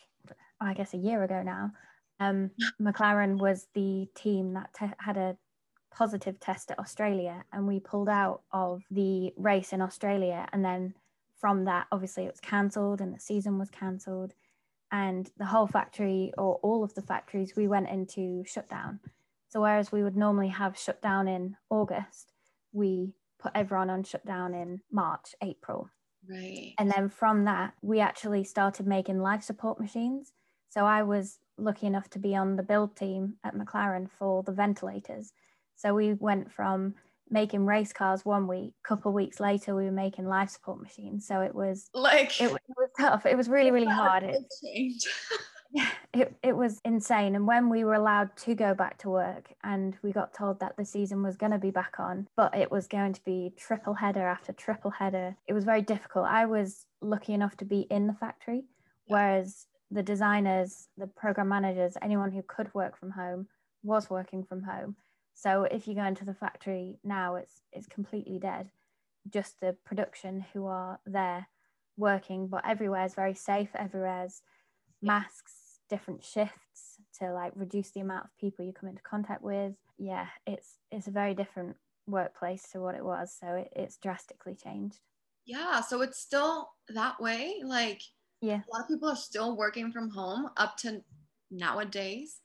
I 0.60 0.74
guess 0.74 0.92
a 0.92 0.98
year 0.98 1.22
ago 1.22 1.42
now, 1.42 1.70
um, 2.20 2.50
McLaren 2.80 3.38
was 3.38 3.66
the 3.74 4.08
team 4.14 4.54
that 4.54 4.70
te- 4.78 4.94
had 4.98 5.16
a 5.16 5.36
positive 5.94 6.40
test 6.40 6.70
at 6.70 6.78
Australia 6.78 7.44
and 7.52 7.66
we 7.66 7.78
pulled 7.80 8.08
out 8.08 8.42
of 8.52 8.82
the 8.90 9.32
race 9.36 9.72
in 9.72 9.80
Australia. 9.80 10.46
And 10.52 10.64
then 10.64 10.94
from 11.38 11.64
that, 11.64 11.86
obviously, 11.92 12.24
it 12.24 12.32
was 12.32 12.40
cancelled 12.40 13.00
and 13.00 13.14
the 13.14 13.20
season 13.20 13.58
was 13.58 13.70
cancelled. 13.70 14.34
And 14.90 15.30
the 15.38 15.46
whole 15.46 15.66
factory, 15.66 16.32
or 16.38 16.56
all 16.62 16.84
of 16.84 16.94
the 16.94 17.02
factories, 17.02 17.54
we 17.56 17.66
went 17.66 17.88
into 17.88 18.44
shutdown. 18.46 19.00
So, 19.48 19.60
whereas 19.60 19.90
we 19.90 20.04
would 20.04 20.16
normally 20.16 20.48
have 20.48 20.78
shutdown 20.78 21.26
in 21.26 21.56
August, 21.68 22.32
we 22.72 23.14
put 23.40 23.52
everyone 23.54 23.90
on 23.90 24.04
shutdown 24.04 24.54
in 24.54 24.82
March, 24.92 25.34
April. 25.42 25.90
Right. 26.28 26.74
And 26.78 26.90
then 26.90 27.08
from 27.08 27.44
that, 27.44 27.74
we 27.82 28.00
actually 28.00 28.44
started 28.44 28.86
making 28.86 29.20
life 29.20 29.42
support 29.42 29.80
machines. 29.80 30.32
So 30.70 30.84
I 30.84 31.02
was 31.02 31.38
lucky 31.58 31.86
enough 31.86 32.08
to 32.10 32.18
be 32.18 32.34
on 32.34 32.56
the 32.56 32.62
build 32.62 32.96
team 32.96 33.34
at 33.44 33.54
McLaren 33.54 34.08
for 34.18 34.42
the 34.42 34.52
ventilators. 34.52 35.32
So 35.76 35.94
we 35.94 36.14
went 36.14 36.52
from 36.52 36.94
making 37.30 37.66
race 37.66 37.92
cars 37.92 38.24
one 38.24 38.46
week, 38.46 38.74
a 38.84 38.88
couple 38.88 39.12
weeks 39.12 39.40
later 39.40 39.74
we 39.74 39.84
were 39.84 39.90
making 39.90 40.26
life 40.26 40.50
support 40.50 40.80
machines. 40.80 41.26
So 41.26 41.40
it 41.40 41.54
was 41.54 41.88
like 41.94 42.40
it, 42.40 42.50
it 42.50 42.76
was 42.76 42.90
tough. 42.98 43.26
It 43.26 43.36
was 43.36 43.48
really 43.48 43.70
really 43.70 43.86
hard. 43.86 44.22
It, 44.24 44.44
it, 46.12 46.34
it 46.42 46.56
was 46.56 46.80
insane. 46.84 47.34
And 47.34 47.46
when 47.46 47.68
we 47.68 47.84
were 47.84 47.94
allowed 47.94 48.36
to 48.38 48.54
go 48.54 48.74
back 48.74 48.98
to 48.98 49.10
work 49.10 49.52
and 49.62 49.96
we 50.02 50.12
got 50.12 50.32
told 50.32 50.60
that 50.60 50.76
the 50.76 50.84
season 50.84 51.22
was 51.22 51.36
going 51.36 51.52
to 51.52 51.58
be 51.58 51.70
back 51.70 51.94
on, 51.98 52.28
but 52.36 52.56
it 52.56 52.70
was 52.70 52.86
going 52.86 53.12
to 53.12 53.24
be 53.24 53.52
triple 53.56 53.94
header 53.94 54.26
after 54.26 54.52
triple 54.52 54.92
header, 54.92 55.36
it 55.48 55.52
was 55.52 55.64
very 55.64 55.82
difficult. 55.82 56.26
I 56.26 56.46
was 56.46 56.86
lucky 57.00 57.32
enough 57.32 57.56
to 57.58 57.64
be 57.64 57.80
in 57.90 58.06
the 58.06 58.14
factory, 58.14 58.64
whereas 59.06 59.66
the 59.94 60.02
designers, 60.02 60.88
the 60.98 61.06
program 61.06 61.48
managers, 61.48 61.96
anyone 62.02 62.32
who 62.32 62.42
could 62.42 62.74
work 62.74 62.98
from 62.98 63.12
home 63.12 63.46
was 63.84 64.10
working 64.10 64.42
from 64.42 64.62
home. 64.62 64.96
So 65.34 65.64
if 65.64 65.86
you 65.86 65.94
go 65.94 66.04
into 66.04 66.24
the 66.24 66.34
factory 66.34 66.98
now, 67.04 67.36
it's 67.36 67.60
it's 67.72 67.86
completely 67.86 68.38
dead. 68.38 68.70
Just 69.30 69.60
the 69.60 69.76
production 69.84 70.44
who 70.52 70.66
are 70.66 70.98
there 71.06 71.48
working, 71.96 72.48
but 72.48 72.66
everywhere 72.66 73.04
is 73.04 73.14
very 73.14 73.34
safe. 73.34 73.68
Everywhere's 73.74 74.42
masks, 75.00 75.78
different 75.88 76.24
shifts 76.24 76.98
to 77.20 77.32
like 77.32 77.52
reduce 77.54 77.90
the 77.90 78.00
amount 78.00 78.24
of 78.24 78.36
people 78.38 78.64
you 78.64 78.72
come 78.72 78.88
into 78.88 79.02
contact 79.02 79.42
with. 79.42 79.74
Yeah, 79.96 80.26
it's 80.46 80.78
it's 80.90 81.06
a 81.06 81.12
very 81.12 81.34
different 81.34 81.76
workplace 82.08 82.68
to 82.72 82.80
what 82.80 82.96
it 82.96 83.04
was. 83.04 83.32
So 83.38 83.46
it, 83.54 83.72
it's 83.76 83.96
drastically 83.96 84.56
changed. 84.56 84.98
Yeah, 85.46 85.82
so 85.82 86.00
it's 86.00 86.18
still 86.18 86.70
that 86.88 87.20
way. 87.20 87.62
Like 87.64 88.02
yeah, 88.44 88.60
a 88.60 88.70
lot 88.72 88.82
of 88.82 88.88
people 88.88 89.08
are 89.08 89.16
still 89.16 89.56
working 89.56 89.92
from 89.92 90.10
home 90.10 90.50
up 90.56 90.76
to 90.78 91.02
nowadays. 91.50 92.40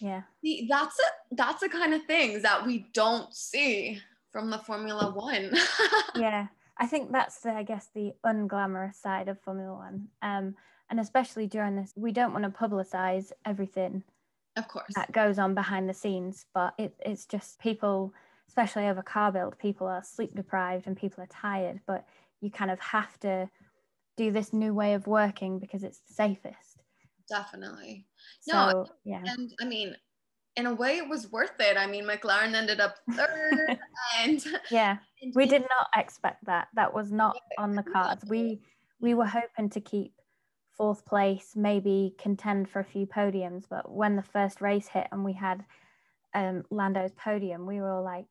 Yeah. 0.00 0.22
See, 0.44 0.66
that's 0.70 0.98
a 0.98 1.34
that's 1.34 1.60
the 1.60 1.68
kind 1.68 1.94
of 1.94 2.04
things 2.04 2.42
that 2.42 2.66
we 2.66 2.86
don't 2.92 3.34
see 3.34 4.00
from 4.30 4.50
the 4.50 4.58
Formula 4.58 5.12
One. 5.12 5.52
yeah. 6.16 6.48
I 6.80 6.86
think 6.86 7.10
that's 7.10 7.40
the, 7.40 7.50
I 7.50 7.64
guess, 7.64 7.88
the 7.92 8.12
unglamorous 8.24 8.94
side 8.94 9.28
of 9.28 9.40
Formula 9.40 9.74
One. 9.74 10.08
Um, 10.22 10.54
and 10.90 11.00
especially 11.00 11.48
during 11.48 11.74
this, 11.74 11.92
we 11.96 12.12
don't 12.12 12.32
want 12.32 12.44
to 12.44 12.50
publicize 12.50 13.32
everything 13.44 14.04
of 14.58 14.68
course 14.68 14.92
that 14.94 15.12
goes 15.12 15.38
on 15.38 15.54
behind 15.54 15.88
the 15.88 15.94
scenes, 15.94 16.46
but 16.52 16.74
it, 16.78 16.94
it's 17.00 17.26
just 17.26 17.58
people, 17.60 18.12
especially 18.48 18.86
over 18.86 19.02
car 19.02 19.30
build, 19.32 19.58
people 19.58 19.86
are 19.86 20.02
sleep 20.02 20.34
deprived 20.34 20.86
and 20.86 20.96
people 20.96 21.22
are 21.22 21.28
tired, 21.28 21.80
but 21.86 22.06
you 22.40 22.50
kind 22.50 22.70
of 22.70 22.80
have 22.80 23.18
to 23.20 23.48
do 24.18 24.30
this 24.30 24.52
new 24.52 24.74
way 24.74 24.92
of 24.92 25.06
working 25.06 25.58
because 25.58 25.82
it's 25.82 26.00
the 26.00 26.12
safest. 26.12 26.82
Definitely. 27.28 28.06
So, 28.40 28.52
no, 28.52 28.86
yeah. 29.04 29.22
And 29.24 29.50
I 29.60 29.64
mean, 29.64 29.94
in 30.56 30.66
a 30.66 30.74
way, 30.74 30.98
it 30.98 31.08
was 31.08 31.30
worth 31.30 31.58
it. 31.60 31.76
I 31.76 31.86
mean, 31.86 32.04
McLaren 32.04 32.54
ended 32.54 32.80
up 32.80 32.96
third, 33.12 33.78
and 34.18 34.44
yeah, 34.70 34.98
and 35.22 35.32
we 35.34 35.46
did 35.46 35.62
not 35.62 35.86
expect 35.96 36.44
that. 36.46 36.68
That 36.74 36.92
was 36.92 37.12
not 37.12 37.36
on 37.56 37.72
the 37.72 37.82
cards. 37.82 38.24
We 38.28 38.60
we 39.00 39.14
were 39.14 39.26
hoping 39.26 39.70
to 39.70 39.80
keep 39.80 40.12
fourth 40.76 41.04
place, 41.04 41.52
maybe 41.54 42.14
contend 42.18 42.68
for 42.68 42.80
a 42.80 42.84
few 42.84 43.06
podiums. 43.06 43.64
But 43.70 43.90
when 43.90 44.16
the 44.16 44.22
first 44.22 44.60
race 44.60 44.88
hit 44.88 45.06
and 45.12 45.24
we 45.24 45.32
had 45.32 45.64
um, 46.34 46.64
Lando's 46.70 47.12
podium, 47.12 47.66
we 47.66 47.80
were 47.80 47.90
all 47.90 48.04
like, 48.04 48.26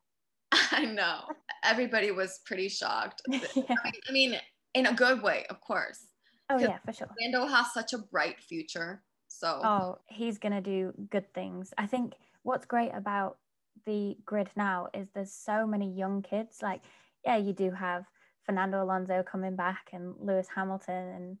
I 0.52 0.84
know. 0.84 1.20
Everybody 1.64 2.10
was 2.10 2.40
pretty 2.44 2.68
shocked. 2.68 3.22
yeah. 3.28 3.74
I 4.08 4.12
mean, 4.12 4.38
in 4.78 4.86
a 4.86 4.94
good 4.94 5.22
way, 5.22 5.44
of 5.50 5.60
course. 5.60 6.06
Oh 6.50 6.58
yeah, 6.58 6.78
for 6.84 6.92
sure. 6.92 7.08
Lando 7.20 7.46
has 7.46 7.72
such 7.72 7.92
a 7.92 7.98
bright 7.98 8.40
future. 8.40 9.02
So 9.28 9.60
Oh, 9.62 9.98
he's 10.06 10.38
gonna 10.38 10.62
do 10.62 10.92
good 11.10 11.32
things. 11.34 11.74
I 11.76 11.86
think 11.86 12.14
what's 12.42 12.64
great 12.64 12.92
about 12.94 13.38
the 13.84 14.16
grid 14.24 14.48
now 14.56 14.88
is 14.94 15.08
there's 15.10 15.32
so 15.32 15.66
many 15.66 15.90
young 15.92 16.22
kids. 16.22 16.58
Like, 16.62 16.82
yeah, 17.24 17.36
you 17.36 17.52
do 17.52 17.70
have 17.70 18.04
Fernando 18.44 18.82
Alonso 18.82 19.22
coming 19.22 19.56
back 19.56 19.90
and 19.92 20.14
Lewis 20.20 20.48
Hamilton 20.54 21.08
and 21.08 21.38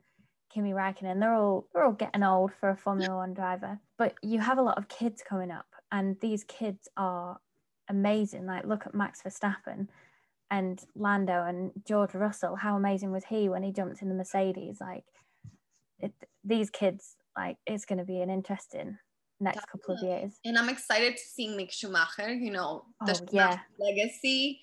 Kimi 0.52 0.72
Raikkonen. 0.72 1.20
They're 1.20 1.34
all 1.34 1.66
they're 1.72 1.84
all 1.84 1.92
getting 1.92 2.22
old 2.22 2.52
for 2.58 2.70
a 2.70 2.76
Formula 2.76 3.16
One 3.16 3.34
driver. 3.34 3.78
But 3.96 4.14
you 4.22 4.40
have 4.40 4.58
a 4.58 4.62
lot 4.62 4.78
of 4.78 4.88
kids 4.88 5.22
coming 5.26 5.50
up, 5.50 5.66
and 5.90 6.18
these 6.20 6.44
kids 6.44 6.88
are 6.96 7.38
amazing. 7.88 8.46
Like, 8.46 8.66
look 8.66 8.86
at 8.86 8.94
Max 8.94 9.22
Verstappen 9.22 9.88
and 10.50 10.80
Lando 10.94 11.44
and 11.44 11.72
George 11.86 12.14
Russell. 12.14 12.56
How 12.56 12.76
amazing 12.76 13.12
was 13.12 13.24
he 13.24 13.48
when 13.48 13.62
he 13.62 13.72
jumped 13.72 14.02
in 14.02 14.08
the 14.08 14.14
Mercedes? 14.14 14.78
Like, 14.80 15.04
it, 15.98 16.12
these 16.44 16.70
kids, 16.70 17.16
like, 17.36 17.56
it's 17.66 17.84
going 17.84 17.98
to 17.98 18.04
be 18.04 18.20
an 18.20 18.30
interesting 18.30 18.98
next 19.40 19.56
Definitely. 19.56 19.80
couple 19.80 19.94
of 19.94 20.02
years. 20.02 20.38
And 20.44 20.58
I'm 20.58 20.68
excited 20.68 21.16
to 21.16 21.22
see 21.22 21.48
Mick 21.48 21.72
Schumacher. 21.72 22.32
You 22.32 22.50
know, 22.50 22.84
the 23.04 23.20
oh, 23.20 23.26
yeah. 23.32 23.58
legacy. 23.78 24.60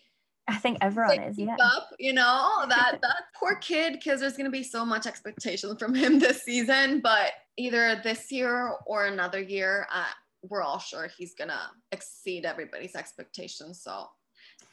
I 0.47 0.57
think 0.57 0.77
everyone 0.81 1.21
is, 1.21 1.39
yeah. 1.39 1.55
Up, 1.59 1.89
you 1.97 2.13
know, 2.13 2.65
that 2.69 2.99
that 3.01 3.23
poor 3.39 3.55
kid, 3.55 3.93
because 3.93 4.19
there's 4.19 4.37
gonna 4.37 4.51
be 4.51 4.63
so 4.63 4.85
much 4.85 5.07
expectation 5.07 5.75
from 5.77 5.95
him 5.95 6.19
this 6.19 6.43
season. 6.43 7.01
But 7.01 7.31
either 7.57 7.99
this 8.03 8.31
year 8.31 8.73
or 8.85 9.05
another 9.05 9.41
year, 9.41 9.87
uh, 9.91 10.05
we're 10.43 10.61
all 10.61 10.79
sure 10.79 11.09
he's 11.17 11.33
gonna 11.33 11.71
exceed 11.91 12.45
everybody's 12.45 12.95
expectations. 12.95 13.81
So 13.83 14.07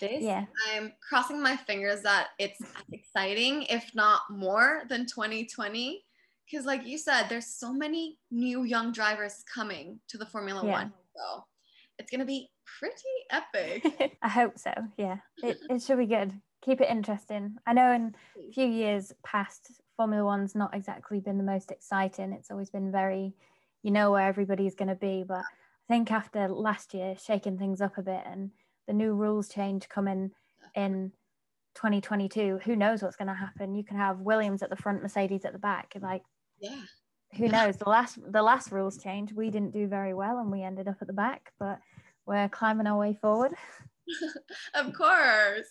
this, 0.02 0.22
yeah, 0.22 0.44
I'm 0.74 0.92
crossing 1.08 1.40
my 1.40 1.56
fingers 1.56 2.02
that 2.02 2.28
it's 2.38 2.60
exciting, 2.90 3.62
if 3.70 3.94
not 3.94 4.22
more 4.30 4.82
than 4.88 5.06
2020. 5.06 6.04
Because, 6.50 6.66
like 6.66 6.84
you 6.84 6.98
said, 6.98 7.28
there's 7.28 7.46
so 7.46 7.72
many 7.72 8.18
new 8.30 8.64
young 8.64 8.92
drivers 8.92 9.42
coming 9.54 10.00
to 10.08 10.18
the 10.18 10.26
Formula 10.26 10.60
yeah. 10.66 10.72
One. 10.72 10.92
So 11.16 11.44
it's 11.98 12.10
gonna 12.10 12.26
be 12.26 12.50
pretty 12.78 12.94
epic. 13.30 14.18
I 14.22 14.28
hope 14.28 14.58
so. 14.58 14.72
Yeah, 14.98 15.18
it, 15.42 15.58
it 15.70 15.82
should 15.82 15.98
be 15.98 16.06
good. 16.06 16.32
Keep 16.62 16.80
it 16.80 16.90
interesting. 16.90 17.56
I 17.66 17.72
know 17.72 17.92
in 17.92 18.14
a 18.36 18.52
few 18.52 18.66
years 18.66 19.12
past, 19.24 19.70
Formula 19.96 20.24
One's 20.24 20.54
not 20.54 20.74
exactly 20.74 21.20
been 21.20 21.38
the 21.38 21.44
most 21.44 21.70
exciting. 21.70 22.32
It's 22.32 22.50
always 22.50 22.70
been 22.70 22.92
very, 22.92 23.34
you 23.82 23.90
know, 23.92 24.12
where 24.12 24.26
everybody's 24.26 24.74
going 24.74 24.88
to 24.88 24.94
be. 24.94 25.24
But 25.26 25.38
I 25.38 25.88
think 25.88 26.10
after 26.10 26.48
last 26.48 26.94
year, 26.94 27.16
shaking 27.16 27.58
things 27.58 27.80
up 27.80 27.98
a 27.98 28.02
bit 28.02 28.22
and 28.26 28.50
the 28.86 28.92
new 28.92 29.14
rules 29.14 29.48
change 29.48 29.88
coming 29.88 30.30
in 30.74 31.12
2022, 31.74 32.60
who 32.64 32.76
knows 32.76 33.02
what's 33.02 33.16
going 33.16 33.28
to 33.28 33.34
happen? 33.34 33.74
You 33.74 33.84
can 33.84 33.96
have 33.96 34.20
Williams 34.20 34.62
at 34.62 34.70
the 34.70 34.76
front, 34.76 35.02
Mercedes 35.02 35.44
at 35.44 35.52
the 35.52 35.58
back. 35.58 35.92
Like, 36.00 36.22
yeah 36.60 36.82
who 37.36 37.48
knows 37.48 37.78
the 37.78 37.88
last 37.88 38.18
the 38.30 38.42
last 38.42 38.70
rules 38.70 38.98
change 38.98 39.32
we 39.32 39.48
didn't 39.48 39.72
do 39.72 39.86
very 39.86 40.12
well 40.12 40.38
and 40.38 40.52
we 40.52 40.62
ended 40.62 40.86
up 40.86 40.96
at 41.00 41.06
the 41.06 41.14
back 41.14 41.50
but 41.58 41.78
we're 42.26 42.48
climbing 42.48 42.86
our 42.86 42.98
way 42.98 43.16
forward. 43.20 43.52
of 44.74 44.92
course. 44.94 45.68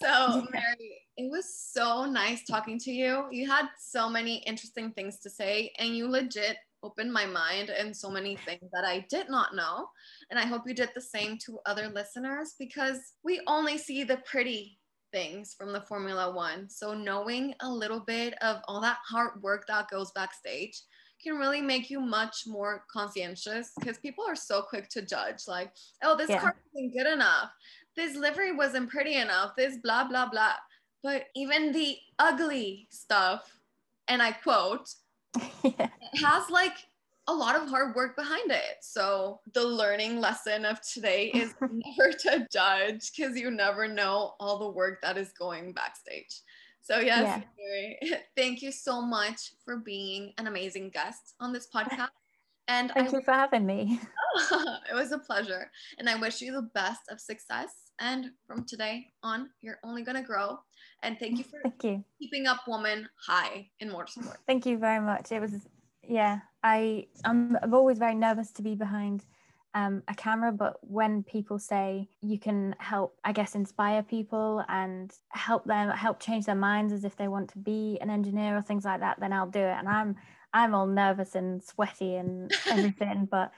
So, 0.00 0.46
Mary, 0.50 1.02
it 1.16 1.30
was 1.30 1.54
so 1.54 2.06
nice 2.06 2.44
talking 2.44 2.78
to 2.80 2.90
you. 2.90 3.26
You 3.30 3.46
had 3.46 3.66
so 3.78 4.08
many 4.08 4.42
interesting 4.46 4.92
things 4.92 5.18
to 5.20 5.30
say, 5.30 5.72
and 5.78 5.94
you 5.94 6.08
legit 6.08 6.56
opened 6.82 7.12
my 7.12 7.26
mind 7.26 7.70
and 7.70 7.96
so 7.96 8.10
many 8.10 8.36
things 8.36 8.70
that 8.72 8.84
I 8.84 9.06
did 9.10 9.28
not 9.28 9.54
know. 9.54 9.88
And 10.30 10.38
I 10.38 10.46
hope 10.46 10.62
you 10.66 10.74
did 10.74 10.90
the 10.94 11.00
same 11.00 11.38
to 11.46 11.58
other 11.66 11.88
listeners 11.88 12.54
because 12.58 12.98
we 13.24 13.40
only 13.46 13.78
see 13.78 14.04
the 14.04 14.18
pretty 14.18 14.78
things 15.12 15.54
from 15.58 15.72
the 15.72 15.80
Formula 15.82 16.32
One. 16.32 16.68
So, 16.68 16.94
knowing 16.94 17.54
a 17.60 17.70
little 17.70 18.00
bit 18.00 18.34
of 18.42 18.60
all 18.68 18.80
that 18.82 18.98
hard 19.08 19.42
work 19.42 19.66
that 19.66 19.88
goes 19.88 20.12
backstage 20.12 20.82
can 21.22 21.36
really 21.36 21.60
make 21.60 21.90
you 21.90 22.00
much 22.00 22.44
more 22.46 22.84
conscientious 22.90 23.72
because 23.78 23.98
people 23.98 24.24
are 24.26 24.36
so 24.36 24.62
quick 24.62 24.88
to 24.88 25.02
judge 25.02 25.48
like 25.48 25.72
oh 26.04 26.16
this 26.16 26.30
yeah. 26.30 26.40
car 26.40 26.56
isn't 26.74 26.96
good 26.96 27.12
enough 27.12 27.50
this 27.96 28.16
livery 28.16 28.52
wasn't 28.52 28.88
pretty 28.88 29.16
enough 29.16 29.52
this 29.56 29.78
blah 29.78 30.06
blah 30.06 30.28
blah 30.28 30.52
but 31.02 31.24
even 31.34 31.72
the 31.72 31.96
ugly 32.18 32.86
stuff 32.90 33.58
and 34.06 34.22
i 34.22 34.30
quote 34.30 34.88
yeah. 35.62 35.88
has 36.14 36.50
like 36.50 36.76
a 37.26 37.32
lot 37.32 37.56
of 37.56 37.68
hard 37.68 37.94
work 37.94 38.16
behind 38.16 38.50
it 38.50 38.78
so 38.80 39.40
the 39.52 39.62
learning 39.64 40.20
lesson 40.20 40.64
of 40.64 40.80
today 40.80 41.26
is 41.34 41.54
never 41.60 42.12
to 42.12 42.46
judge 42.50 43.12
because 43.14 43.36
you 43.36 43.50
never 43.50 43.86
know 43.86 44.34
all 44.40 44.58
the 44.58 44.70
work 44.70 45.00
that 45.02 45.18
is 45.18 45.32
going 45.38 45.72
backstage 45.72 46.42
so, 46.88 47.00
yes, 47.00 47.42
yeah. 48.02 48.16
thank 48.36 48.62
you 48.62 48.72
so 48.72 49.02
much 49.02 49.52
for 49.62 49.76
being 49.76 50.32
an 50.38 50.46
amazing 50.46 50.88
guest 50.88 51.34
on 51.38 51.52
this 51.52 51.68
podcast. 51.72 52.08
And 52.66 52.90
Thank 52.92 53.12
I, 53.12 53.18
you 53.18 53.22
for 53.22 53.32
having 53.32 53.66
me. 53.66 54.00
it 54.90 54.94
was 54.94 55.12
a 55.12 55.18
pleasure. 55.18 55.70
And 55.98 56.08
I 56.08 56.16
wish 56.16 56.40
you 56.40 56.52
the 56.52 56.70
best 56.74 57.02
of 57.10 57.20
success. 57.20 57.68
And 58.00 58.30
from 58.46 58.64
today 58.64 59.08
on, 59.22 59.50
you're 59.60 59.80
only 59.84 60.02
going 60.02 60.16
to 60.16 60.26
grow. 60.26 60.58
And 61.02 61.18
thank 61.18 61.38
you 61.38 61.44
for 61.44 61.60
Thank 61.62 61.84
you. 61.84 62.04
keeping 62.20 62.46
up 62.46 62.66
woman 62.66 63.08
high 63.26 63.68
in 63.80 63.90
motorsport. 63.90 64.36
Thank 64.46 64.66
you 64.66 64.78
very 64.78 65.00
much. 65.00 65.30
It 65.30 65.40
was, 65.40 65.52
yeah, 66.02 66.40
I, 66.62 67.06
I'm, 67.24 67.56
I'm 67.62 67.74
always 67.74 67.98
very 67.98 68.14
nervous 68.14 68.50
to 68.52 68.62
be 68.62 68.74
behind 68.74 69.24
um, 69.74 70.02
a 70.08 70.14
camera, 70.14 70.50
but 70.50 70.78
when 70.82 71.22
people 71.22 71.58
say 71.58 72.08
you 72.20 72.38
can 72.38 72.74
help, 72.78 73.16
I 73.24 73.32
guess, 73.32 73.54
inspire 73.54 74.02
people 74.02 74.64
and 74.68 75.12
help 75.30 75.64
them, 75.66 75.90
help 75.90 76.20
change 76.20 76.46
their 76.46 76.54
minds 76.54 76.92
as 76.92 77.04
if 77.04 77.16
they 77.16 77.28
want 77.28 77.50
to 77.50 77.58
be 77.58 77.98
an 78.00 78.10
engineer 78.10 78.56
or 78.56 78.62
things 78.62 78.84
like 78.84 79.00
that, 79.00 79.20
then 79.20 79.32
I'll 79.32 79.46
do 79.46 79.60
it. 79.60 79.76
And 79.78 79.88
I'm, 79.88 80.16
I'm 80.52 80.74
all 80.74 80.86
nervous 80.86 81.34
and 81.34 81.62
sweaty 81.62 82.16
and 82.16 82.50
everything, 82.66 83.28
but 83.30 83.52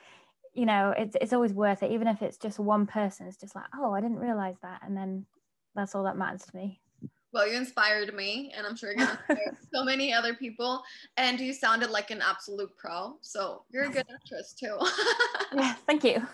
you 0.53 0.65
know, 0.65 0.93
it's 0.97 1.15
it's 1.21 1.33
always 1.33 1.53
worth 1.53 1.81
it, 1.81 1.91
even 1.91 2.07
if 2.07 2.21
it's 2.21 2.37
just 2.37 2.59
one 2.59 2.85
person. 2.85 3.27
It's 3.27 3.37
just 3.37 3.55
like, 3.55 3.65
oh, 3.73 3.93
I 3.93 4.01
didn't 4.01 4.19
realize 4.19 4.57
that, 4.63 4.81
and 4.83 4.95
then 4.95 5.25
that's 5.75 5.95
all 5.95 6.03
that 6.03 6.17
matters 6.17 6.43
to 6.43 6.55
me. 6.55 6.81
Well, 7.33 7.47
you 7.47 7.55
inspired 7.55 8.13
me, 8.13 8.51
and 8.55 8.67
I'm 8.67 8.75
sure 8.75 8.89
you're 8.89 9.05
going 9.05 9.09
to 9.09 9.19
inspire 9.29 9.57
so 9.73 9.83
many 9.83 10.13
other 10.13 10.33
people. 10.33 10.83
And 11.17 11.39
you 11.39 11.53
sounded 11.53 11.89
like 11.89 12.11
an 12.11 12.21
absolute 12.21 12.75
pro. 12.77 13.17
So 13.21 13.63
you're 13.71 13.85
a 13.85 13.89
good 13.89 14.05
actress, 14.13 14.53
too. 14.53 14.77
yeah, 15.53 15.75
thank 15.87 16.03
you. 16.03 16.25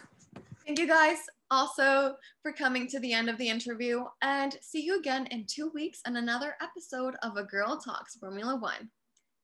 Thank 0.65 0.79
you 0.79 0.88
guys 0.88 1.17
also 1.49 2.15
for 2.41 2.51
coming 2.51 2.88
to 2.88 2.99
the 2.99 3.13
end 3.13 3.29
of 3.29 3.38
the 3.38 3.47
interview. 3.47 4.03
And 4.21 4.57
see 4.62 4.83
you 4.83 4.99
again 4.99 5.27
in 5.27 5.45
two 5.47 5.71
weeks 5.73 6.01
on 6.05 6.17
another 6.17 6.55
episode 6.62 7.15
of 7.21 7.38
A 7.38 7.43
Girl 7.43 7.77
Talks 7.77 8.15
Formula 8.15 8.55
One. 8.55 8.89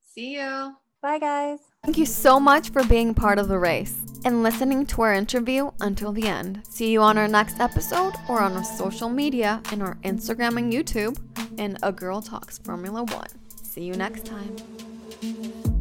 See 0.02 0.36
you. 0.36 0.76
Bye, 1.02 1.20
guys. 1.20 1.60
Thank 1.84 1.98
you 1.98 2.06
so 2.06 2.40
much 2.40 2.70
for 2.70 2.86
being 2.86 3.14
part 3.14 3.38
of 3.38 3.50
the 3.50 3.60
race 3.60 3.98
and 4.24 4.42
listening 4.42 4.86
to 4.86 5.02
our 5.02 5.14
interview 5.14 5.72
until 5.82 6.14
the 6.14 6.28
end. 6.30 6.62
See 6.70 6.94
you 6.94 7.02
on 7.02 7.18
our 7.18 7.28
next 7.28 7.60
episode 7.60 8.14
or 8.30 8.40
on 8.40 8.54
our 8.54 8.64
social 8.64 9.10
media 9.10 9.62
in 9.74 9.82
our 9.82 9.96
Instagram 9.96 10.58
and 10.58 10.72
YouTube 10.72 11.20
in 11.60 11.78
A 11.84 11.92
Girl 11.92 12.22
Talks 12.22 12.58
Formula 12.58 13.04
One. 13.04 13.28
See 13.62 13.84
you 13.84 13.96
next 13.96 14.26
time. 14.26 15.73